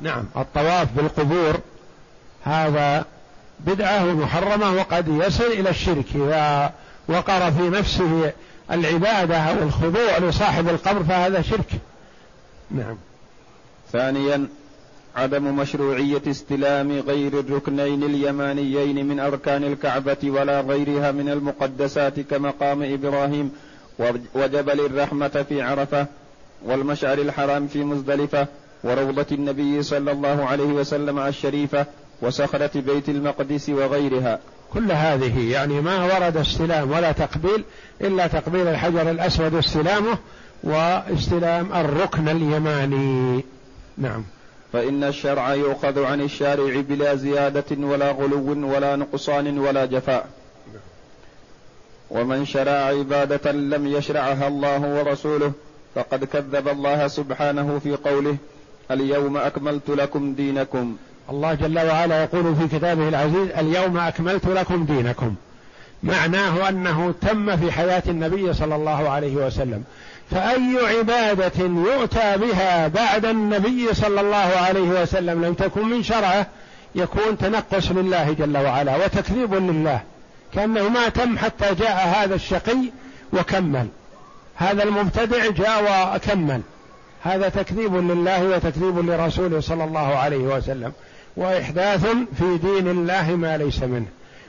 [0.00, 0.24] نعم.
[0.36, 1.54] الطواف بالقبور
[2.42, 3.04] هذا
[3.60, 6.72] بدعة محرمة وقد يصل إلى الشرك إذا
[7.08, 8.32] وقر في نفسه
[8.70, 11.68] العبادة أو الخضوع لصاحب القبر فهذا شرك.
[12.70, 12.96] نعم.
[13.94, 14.46] ثانيا
[15.16, 23.52] عدم مشروعية استلام غير الركنين اليمانيين من أركان الكعبة ولا غيرها من المقدسات كمقام إبراهيم
[24.34, 26.06] وجبل الرحمة في عرفة
[26.64, 28.46] والمشعر الحرام في مزدلفة
[28.84, 31.86] وروضة النبي صلى الله عليه وسلم الشريفة
[32.22, 34.38] وصخرة بيت المقدس وغيرها.
[34.72, 37.64] كل هذه يعني ما ورد استلام ولا تقبيل
[38.00, 40.18] إلا تقبيل الحجر الأسود واستلامه
[40.64, 43.44] واستلام الركن اليماني.
[43.98, 44.24] نعم.
[44.72, 50.28] فإن الشرع يؤخذ عن الشارع بلا زيادة ولا غلو ولا نقصان ولا جفاء.
[52.10, 55.52] ومن شرع عبادة لم يشرعها الله ورسوله
[55.94, 58.36] فقد كذب الله سبحانه في قوله
[58.90, 60.96] اليوم أكملت لكم دينكم.
[61.30, 65.34] الله جل وعلا يقول في كتابه العزيز اليوم أكملت لكم دينكم.
[66.02, 69.84] معناه أنه تم في حياة النبي صلى الله عليه وسلم.
[70.30, 76.46] فأي عبادة يؤتى بها بعد النبي صلى الله عليه وسلم لم تكن من شرعه
[76.94, 80.00] يكون تنقص لله جل وعلا وتكذيب لله
[80.54, 82.78] كأنه ما تم حتى جاء هذا الشقي
[83.32, 83.86] وكمل.
[84.56, 86.60] هذا المبتدع جاء وكمل.
[87.22, 90.92] هذا تكذيب لله وتكذيب لرسوله صلى الله عليه وسلم
[91.36, 92.06] وإحداث
[92.38, 94.06] في دين الله ما ليس منه.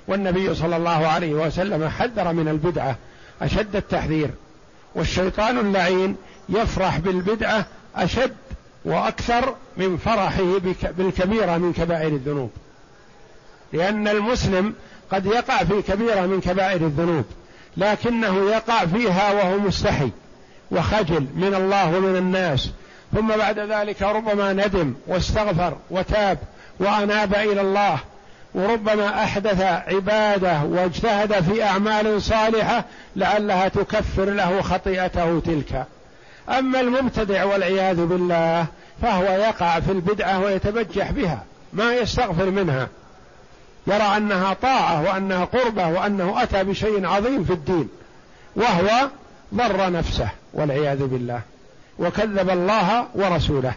[0.07, 2.95] والنبي صلى الله عليه وسلم حذر من البدعة
[3.41, 4.29] أشد التحذير.
[4.95, 6.15] والشيطان اللعين
[6.49, 7.65] يفرح بالبدعة
[7.95, 8.35] أشد
[8.85, 10.57] وأكثر من فرحه
[10.97, 12.51] بالكبيرة من كبائر الذنوب.
[13.73, 14.73] لأن المسلم
[15.11, 17.25] قد يقع في كبيرة من كبائر الذنوب
[17.77, 20.09] لكنه يقع فيها وهو مستحي
[20.71, 22.69] وخجل من الله ومن الناس.
[23.15, 26.37] ثم بعد ذلك ربما ندم واستغفر وتاب
[26.79, 27.99] وأناب إلى الله.
[28.55, 32.85] وربما أحدث عبادة واجتهد في أعمال صالحة
[33.15, 35.85] لعلها تكفر له خطيئته تلك.
[36.49, 38.65] أما المبتدع والعياذ بالله
[39.01, 41.43] فهو يقع في البدعة ويتبجح بها
[41.73, 42.87] ما يستغفر منها.
[43.87, 47.89] يرى أنها طاعة وأنها قربة وأنه أتى بشيء عظيم في الدين
[48.55, 49.09] وهو
[49.53, 51.41] ضر نفسه والعياذ بالله.
[51.99, 53.73] وكذب الله ورسوله.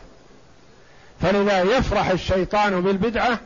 [1.21, 3.39] فلذا يفرح الشيطان بالبدعة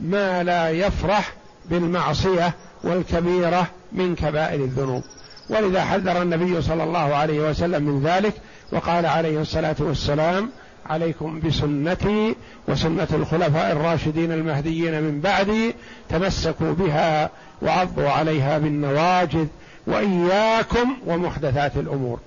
[0.00, 1.32] ما لا يفرح
[1.70, 5.02] بالمعصية والكبيرة من كبائر الذنوب.
[5.50, 8.34] ولذا حذر النبي صلى الله عليه وسلم من ذلك
[8.72, 10.50] وقال عليه الصلاة والسلام
[10.86, 12.36] عليكم بسنتي
[12.68, 15.74] وسنة الخلفاء الراشدين المهديين من بعدي
[16.08, 17.30] تمسكوا بها
[17.62, 19.46] وعضوا عليها بالنواجذ
[19.86, 22.18] وإياكم ومحدثات الأمور.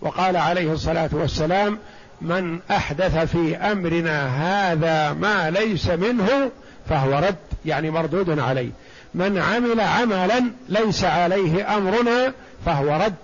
[0.00, 1.78] وقال عليه الصلاة والسلام
[2.20, 6.50] من أحدث في أمرنا هذا ما ليس منه
[6.88, 8.70] فهو رد يعني مردود عليه.
[9.14, 12.32] من عمل عملا ليس عليه أمرنا
[12.66, 13.14] فهو رد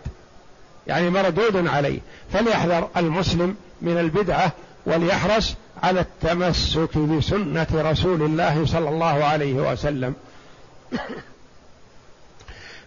[0.87, 2.01] يعني مردود عليه.
[2.33, 4.53] فليحذر المسلم من البدعة
[4.87, 10.15] وليحرص على التمسك بسنة رسول الله صلى الله عليه وسلم.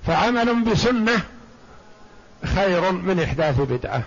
[0.08, 1.22] فعمل بسنة
[2.56, 4.04] خير من إحداث بدعة.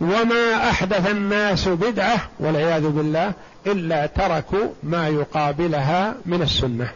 [0.00, 3.32] وما أحدث الناس بدعة والعياذ بالله
[3.66, 6.92] إلا تركوا ما يقابلها من السنة.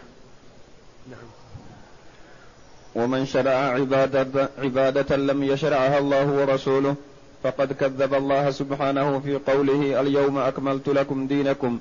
[2.94, 6.94] ومن شرع عبادة, عبادة لم يشرعها الله ورسوله
[7.42, 11.78] فقد كذب الله سبحانه في قوله اليوم أكملت لكم دينكم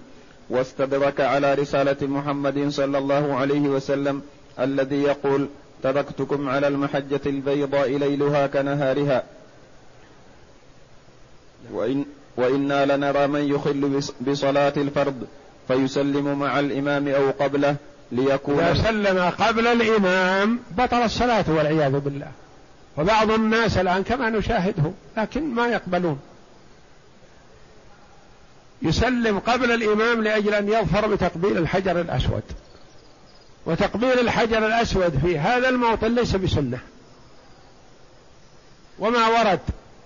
[0.50, 4.22] واستدرك على رسالة محمد صلى الله عليه وسلم
[4.60, 5.48] الذي يقول
[5.84, 9.24] تركتكم على المحجة البيضاء ليلها كنهارها
[11.74, 12.06] وإن
[12.38, 15.28] وإنا لنرى من يخل بصلاة الفرض
[15.68, 17.76] فيسلم مع الإمام أو قبله
[18.12, 22.32] ليكون إذا سلم قبل الإمام بطل الصلاة والعياذ بالله.
[22.98, 26.20] وبعض الناس الآن كما نشاهده لكن ما يقبلون.
[28.82, 32.44] يسلم قبل الإمام لأجل أن يظفر بتقبيل الحجر الأسود.
[33.66, 36.80] وتقبيل الحجر الأسود في هذا الموطن ليس بسنة.
[39.00, 39.60] وما ورد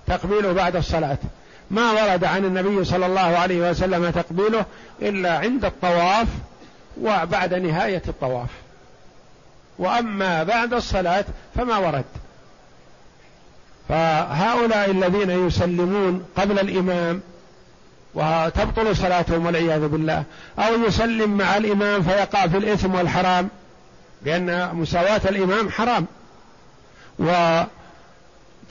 [0.07, 1.17] تقبيله بعد الصلاة.
[1.71, 4.65] ما ورد عن النبي صلى الله عليه وسلم تقبيله
[5.01, 6.27] إلا عند الطواف
[7.01, 8.49] وبعد نهاية الطواف.
[9.79, 12.05] وأما بعد الصلاة فما ورد.
[13.89, 17.21] فهؤلاء الذين يسلمون قبل الإمام
[18.13, 20.23] وتبطل صلاتهم والعياذ بالله
[20.59, 23.49] أو يسلم مع الإمام فيقع في الإثم والحرام
[24.23, 26.05] لأن مساواة الإمام حرام.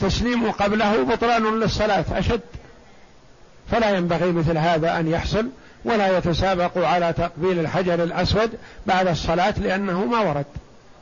[0.00, 2.40] وتسليم قبله بطلان للصلاة أشد.
[3.70, 5.46] فلا ينبغي مثل هذا أن يحصل
[5.84, 8.50] ولا يتسابق على تقبيل الحجر الأسود
[8.86, 10.46] بعد الصلاة لأنه ما ورد.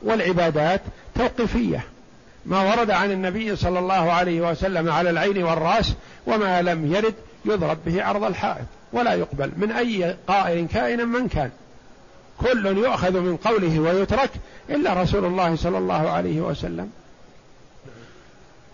[0.03, 0.81] والعبادات
[1.15, 1.83] توقيفية.
[2.45, 5.93] ما ورد عن النبي صلى الله عليه وسلم على العين والرأس
[6.27, 7.13] وما لم يرد
[7.45, 11.49] يضرب به عرض الحائط ولا يقبل من أي قائل كائنا من كان.
[12.37, 14.29] كل يؤخذ من قوله ويترك
[14.69, 16.91] إلا رسول الله صلى الله عليه وسلم.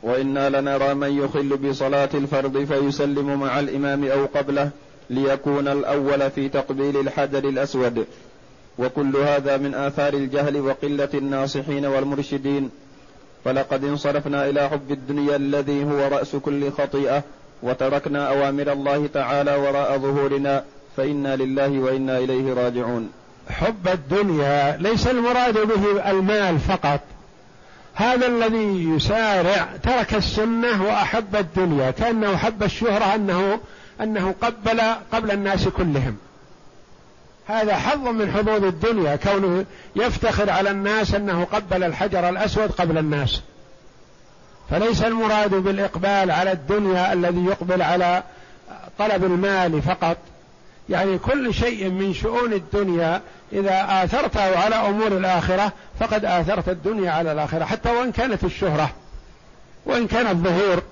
[0.05, 4.69] وإنا لنرى من يخل بصلاة الفرض فيسلم مع الإمام أو قبله
[5.09, 8.05] ليكون الأول في تقبيل الحجر الأسود.
[8.77, 12.69] وكل هذا من آثار الجهل وقلة الناصحين والمرشدين.
[13.45, 17.23] فلقد انصرفنا إلى حب الدنيا الذي هو رأس كل خطيئة
[17.63, 20.63] وتركنا أوامر الله تعالى وراء ظهورنا
[20.97, 23.11] فإنا لله وإنا إليه راجعون.
[23.49, 26.99] حب الدنيا ليس المراد به المال فقط
[27.95, 33.59] هذا الذي يسارع ترك السنة وأحب الدنيا كأنه حب الشهرة أنه
[34.01, 34.81] أنه قبل
[35.13, 36.17] قبل الناس كلهم.
[37.47, 39.65] هذا حظ من حظوظ الدنيا كونه
[39.95, 43.41] يفتخر على الناس أنه قبل الحجر الأسود قبل الناس.
[44.69, 48.23] فليس المراد بالإقبال على الدنيا الذي يقبل على
[48.99, 50.17] طلب المال فقط.
[50.89, 53.21] يعني كل شيء من شؤون الدنيا
[53.53, 58.89] إذا آثرته على أمور الآخرة فقد آثرت الدنيا على الآخرة حتى وإن كانت الشهرة
[59.85, 60.83] وإن كان الظهور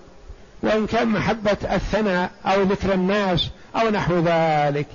[0.64, 4.88] وإن كان محبة الثناء أو ذكر الناس أو نحو ذلك.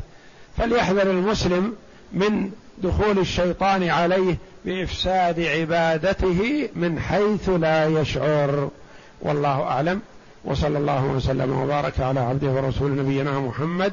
[0.56, 1.74] فليحذر المسلم
[2.12, 8.70] من دخول الشيطان عليه بإفساد عبادته من حيث لا يشعر.
[9.22, 10.00] والله أعلم.
[10.44, 13.92] وصلى الله وسلم وبارك على عبده ورسول نبينا محمد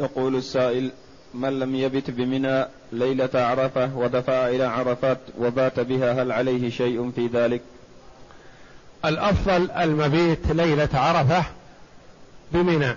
[0.00, 0.90] يقول السائل
[1.34, 7.26] من لم يبت بمنى ليلة عرفة ودفع إلى عرفات وبات بها هل عليه شيء في
[7.26, 7.62] ذلك؟
[9.04, 11.44] الأفضل المبيت ليلة عرفة
[12.52, 12.94] بمنى.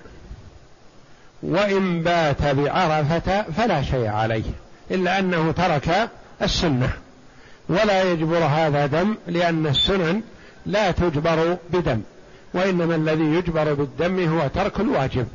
[1.43, 4.43] وإن بات بعرفة فلا شيء عليه
[4.91, 6.09] إلا أنه ترك
[6.41, 6.89] السنة.
[7.69, 10.21] ولا يجبر هذا دم لأن السنن
[10.65, 12.01] لا تجبر بدم.
[12.53, 15.27] وإنما الذي يجبر بالدم هو ترك الواجب.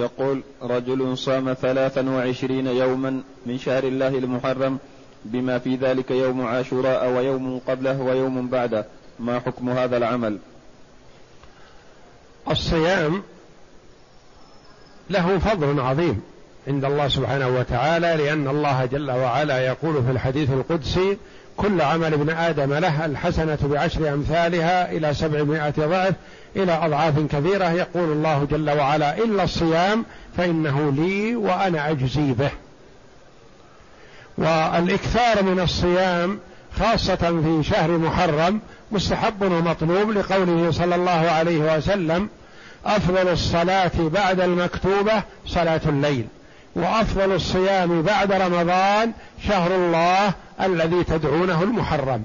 [0.00, 4.78] يقول رجل صام ثلاثا وعشرين يوما من شهر الله المحرم
[5.24, 8.86] بما في ذلك يوم عاشوراء ويوم قبله ويوم بعده.
[9.18, 10.38] ما حكم هذا العمل؟
[12.50, 13.22] الصيام
[15.10, 16.20] له فضل عظيم
[16.68, 21.18] عند الله سبحانه وتعالى لأن الله جل وعلا يقول في الحديث القدسي
[21.60, 26.14] كل عمل ابن آدم له الحسنة بعشر أمثالها إلى سبعمائة ضعف
[26.56, 30.04] إلى أضعاف كثيرة يقول الله جل وعلا إلا الصيام
[30.36, 32.50] فإنه لي وأنا أجزي به.
[34.38, 36.38] والإكثار من الصيام
[36.78, 38.60] خاصة في شهر محرم
[38.92, 42.28] مستحب ومطلوب لقوله صلى الله عليه وسلم
[42.86, 46.26] أفضل الصلاة بعد المكتوبة صلاة الليل.
[46.74, 49.12] وأفضل الصيام بعد رمضان
[49.48, 52.24] شهر الله الذي تدعونه المحرم.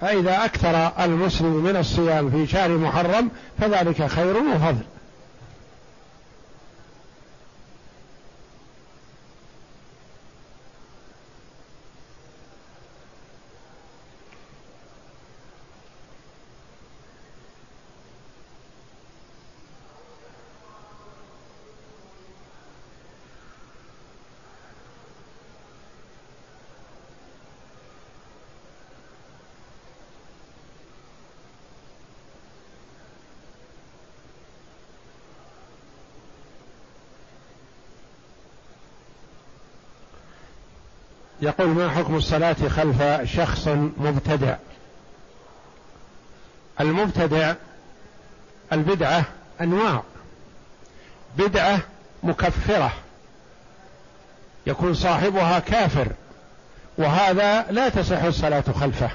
[0.00, 4.84] فإذا أكثر المسلم من الصيام في شهر محرم فذلك خير وفضل.
[41.48, 43.68] يقول ما حكم الصلاة خلف شخص
[43.98, 44.56] مبتدع؟
[46.80, 47.54] المبتدع
[48.72, 49.24] البدعة
[49.60, 50.02] أنواع.
[51.38, 51.80] بدعة
[52.22, 52.92] مكفرة.
[54.66, 56.08] يكون صاحبها كافر
[56.98, 59.10] وهذا لا تصح الصلاة خلفه.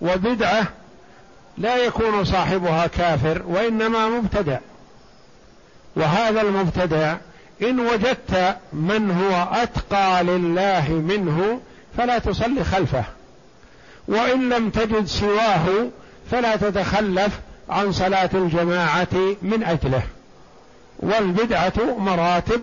[0.00, 0.66] وبدعة
[1.58, 4.58] لا يكون صاحبها كافر وإنما مبتدع.
[5.96, 7.16] وهذا المبتدع
[7.62, 11.60] إن وجدت من هو أتقى لله منه
[11.96, 13.04] فلا تصلي خلفه
[14.08, 15.88] وإن لم تجد سواه
[16.30, 20.02] فلا تتخلف عن صلاة الجماعة من أجله.
[20.98, 22.60] والبدعة مراتب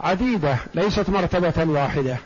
[0.00, 2.16] عديدة ليست مرتبة واحدة.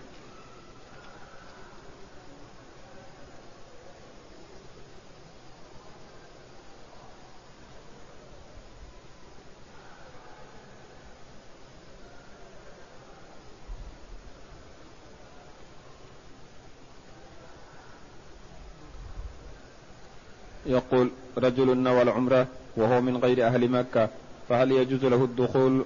[20.67, 22.47] يقول رجل نوى العمرة
[22.77, 24.09] وهو من غير أهل مكة
[24.49, 25.85] فهل يجوز له الدخول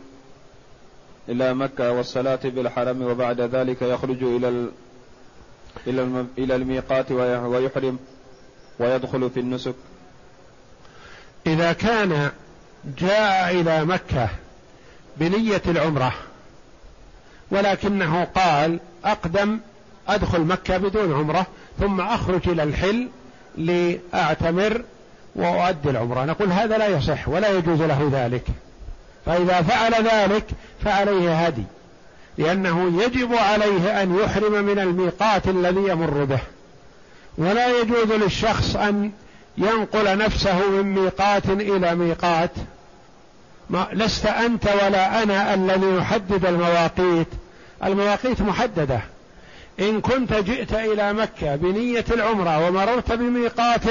[1.28, 4.68] إلى مكة والصلاة بالحرم وبعد ذلك يخرج إلى.
[5.86, 6.26] إلى.
[6.38, 7.98] إلى الميقات ويحرم
[8.78, 9.74] ويدخل في النسك
[11.46, 12.30] إذا كان
[12.98, 14.28] جاء إلى مكة
[15.16, 16.14] بنية العمرة
[17.50, 19.60] ولكنه قال أقدم
[20.08, 21.46] أدخل مكة بدون عمرة
[21.80, 23.08] ثم أخرج إلى الحل
[23.58, 24.82] لأعتمر
[25.34, 26.24] وأؤدي العمرة.
[26.24, 28.44] نقول هذا لا يصح ولا يجوز له ذلك.
[29.26, 30.44] فإذا فعل ذلك
[30.84, 31.62] فعليه هدي
[32.38, 36.40] لأنه يجب عليه أن يحرم من الميقات الذي يمر به.
[37.38, 39.10] ولا يجوز للشخص أن
[39.58, 42.50] ينقل نفسه من ميقات إلى ميقات.
[43.70, 47.28] ما لست أنت ولا أنا الذي يحدد المواقيت.
[47.84, 49.00] المواقيت محددة.
[49.80, 53.82] إن كنت جئت إلى مكة بنية العمرة ومررت بميقات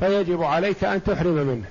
[0.00, 1.64] فيجب عليك أن تحرم منه.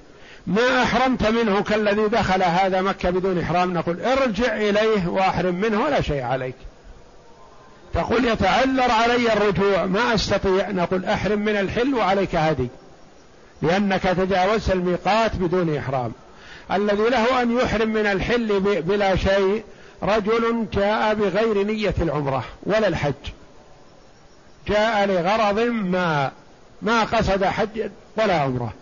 [0.48, 6.02] ما أحرمت منه كالذي دخل هذا مكة بدون إحرام نقول ارجع إليه وأحرم منه ولا
[6.02, 6.56] شيء عليك.
[7.94, 10.72] تقول يتعذر علي الرجوع ما أستطيع.
[10.72, 12.68] نقول أحرم من الحل وعليك هدي
[13.62, 16.12] لأنك تجاوزت الميقات بدون إحرام.
[16.72, 19.64] الذي له أن يحرم من الحل بلا شيء
[20.04, 23.14] رجل جاء بغير نية العمرة ولا الحج.
[24.68, 26.32] جاء لغرض ما
[26.82, 28.74] ما قصد حج ولا عمرة.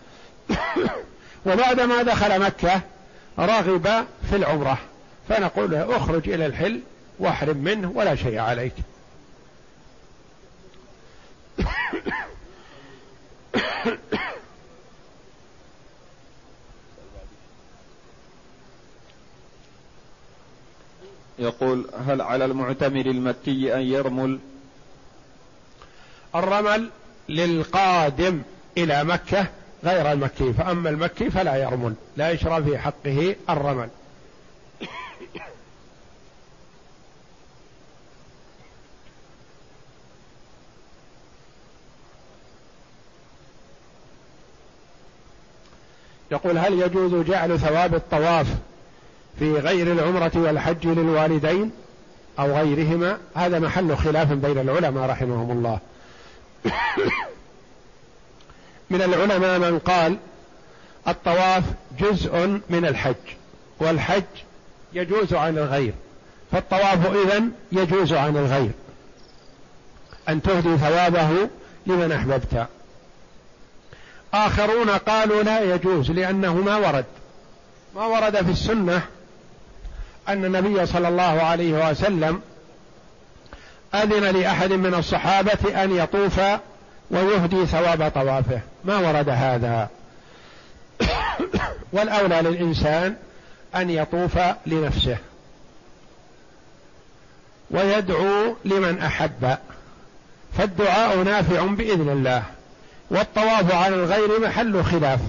[1.46, 2.80] وبعدما دخل مكة
[3.38, 4.78] رغب في العمرة
[5.28, 6.80] فنقول له اخرج إلى الحل
[7.18, 8.72] واحرم منه ولا شيء عليك.
[21.38, 24.38] يقول هل على المعتمر المكي أن يرمل؟
[26.34, 26.90] الرمل
[27.28, 28.42] للقادم
[28.78, 29.46] إلى مكة
[29.84, 33.88] غير المكي فأما المكي فلا يرمل لا يشرع في حقه الرمل.
[46.30, 48.46] يقول هل يجوز جعل ثواب الطواف
[49.38, 51.70] في غير العمرة والحج للوالدين
[52.38, 55.78] أو غيرهما؟ هذا محل خلاف بين العلماء رحمهم الله.
[58.90, 60.16] من العلماء من قال
[61.08, 61.64] الطواف
[62.00, 63.14] جزء من الحج
[63.80, 64.22] والحج
[64.92, 65.94] يجوز عن الغير
[66.52, 68.70] فالطواف إذن يجوز عن الغير.
[70.28, 71.48] أن تهدي ثوابه
[71.86, 72.66] لمن أحببت.
[74.34, 77.04] آخرون قالوا لا يجوز لأنه ما ورد.
[77.94, 79.02] ما ورد في السنة
[80.28, 82.40] أن النبي صلى الله عليه وسلم
[83.94, 86.40] أذن لأحد من الصحابة أن يطوف
[87.10, 88.60] ويهدي ثواب طوافه.
[88.84, 89.88] ما ورد هذا.
[91.92, 93.16] والأولى للإنسان
[93.76, 95.16] أن يطوف لنفسه.
[97.70, 99.56] ويدعو لمن أحب.
[100.58, 102.42] فالدعاء نافع بإذن الله.
[103.10, 105.20] والطواف على الغير محل خلاف.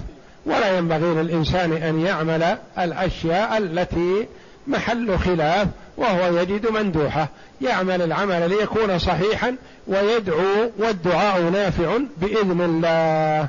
[0.46, 4.26] ولا ينبغي للإنسان أن يعمل الأشياء التي
[4.66, 7.28] محل خلاف وهو يجد مندوحة
[7.60, 13.48] يعمل العمل ليكون صحيحا ويدعو والدعاء نافع بإذن الله.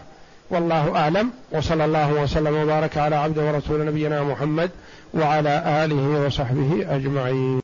[0.50, 4.70] والله أعلم وصلى الله وسلم وبارك على عبده ورسول نبينا محمد
[5.14, 7.48] وعلى آله وصحبه أجمعين.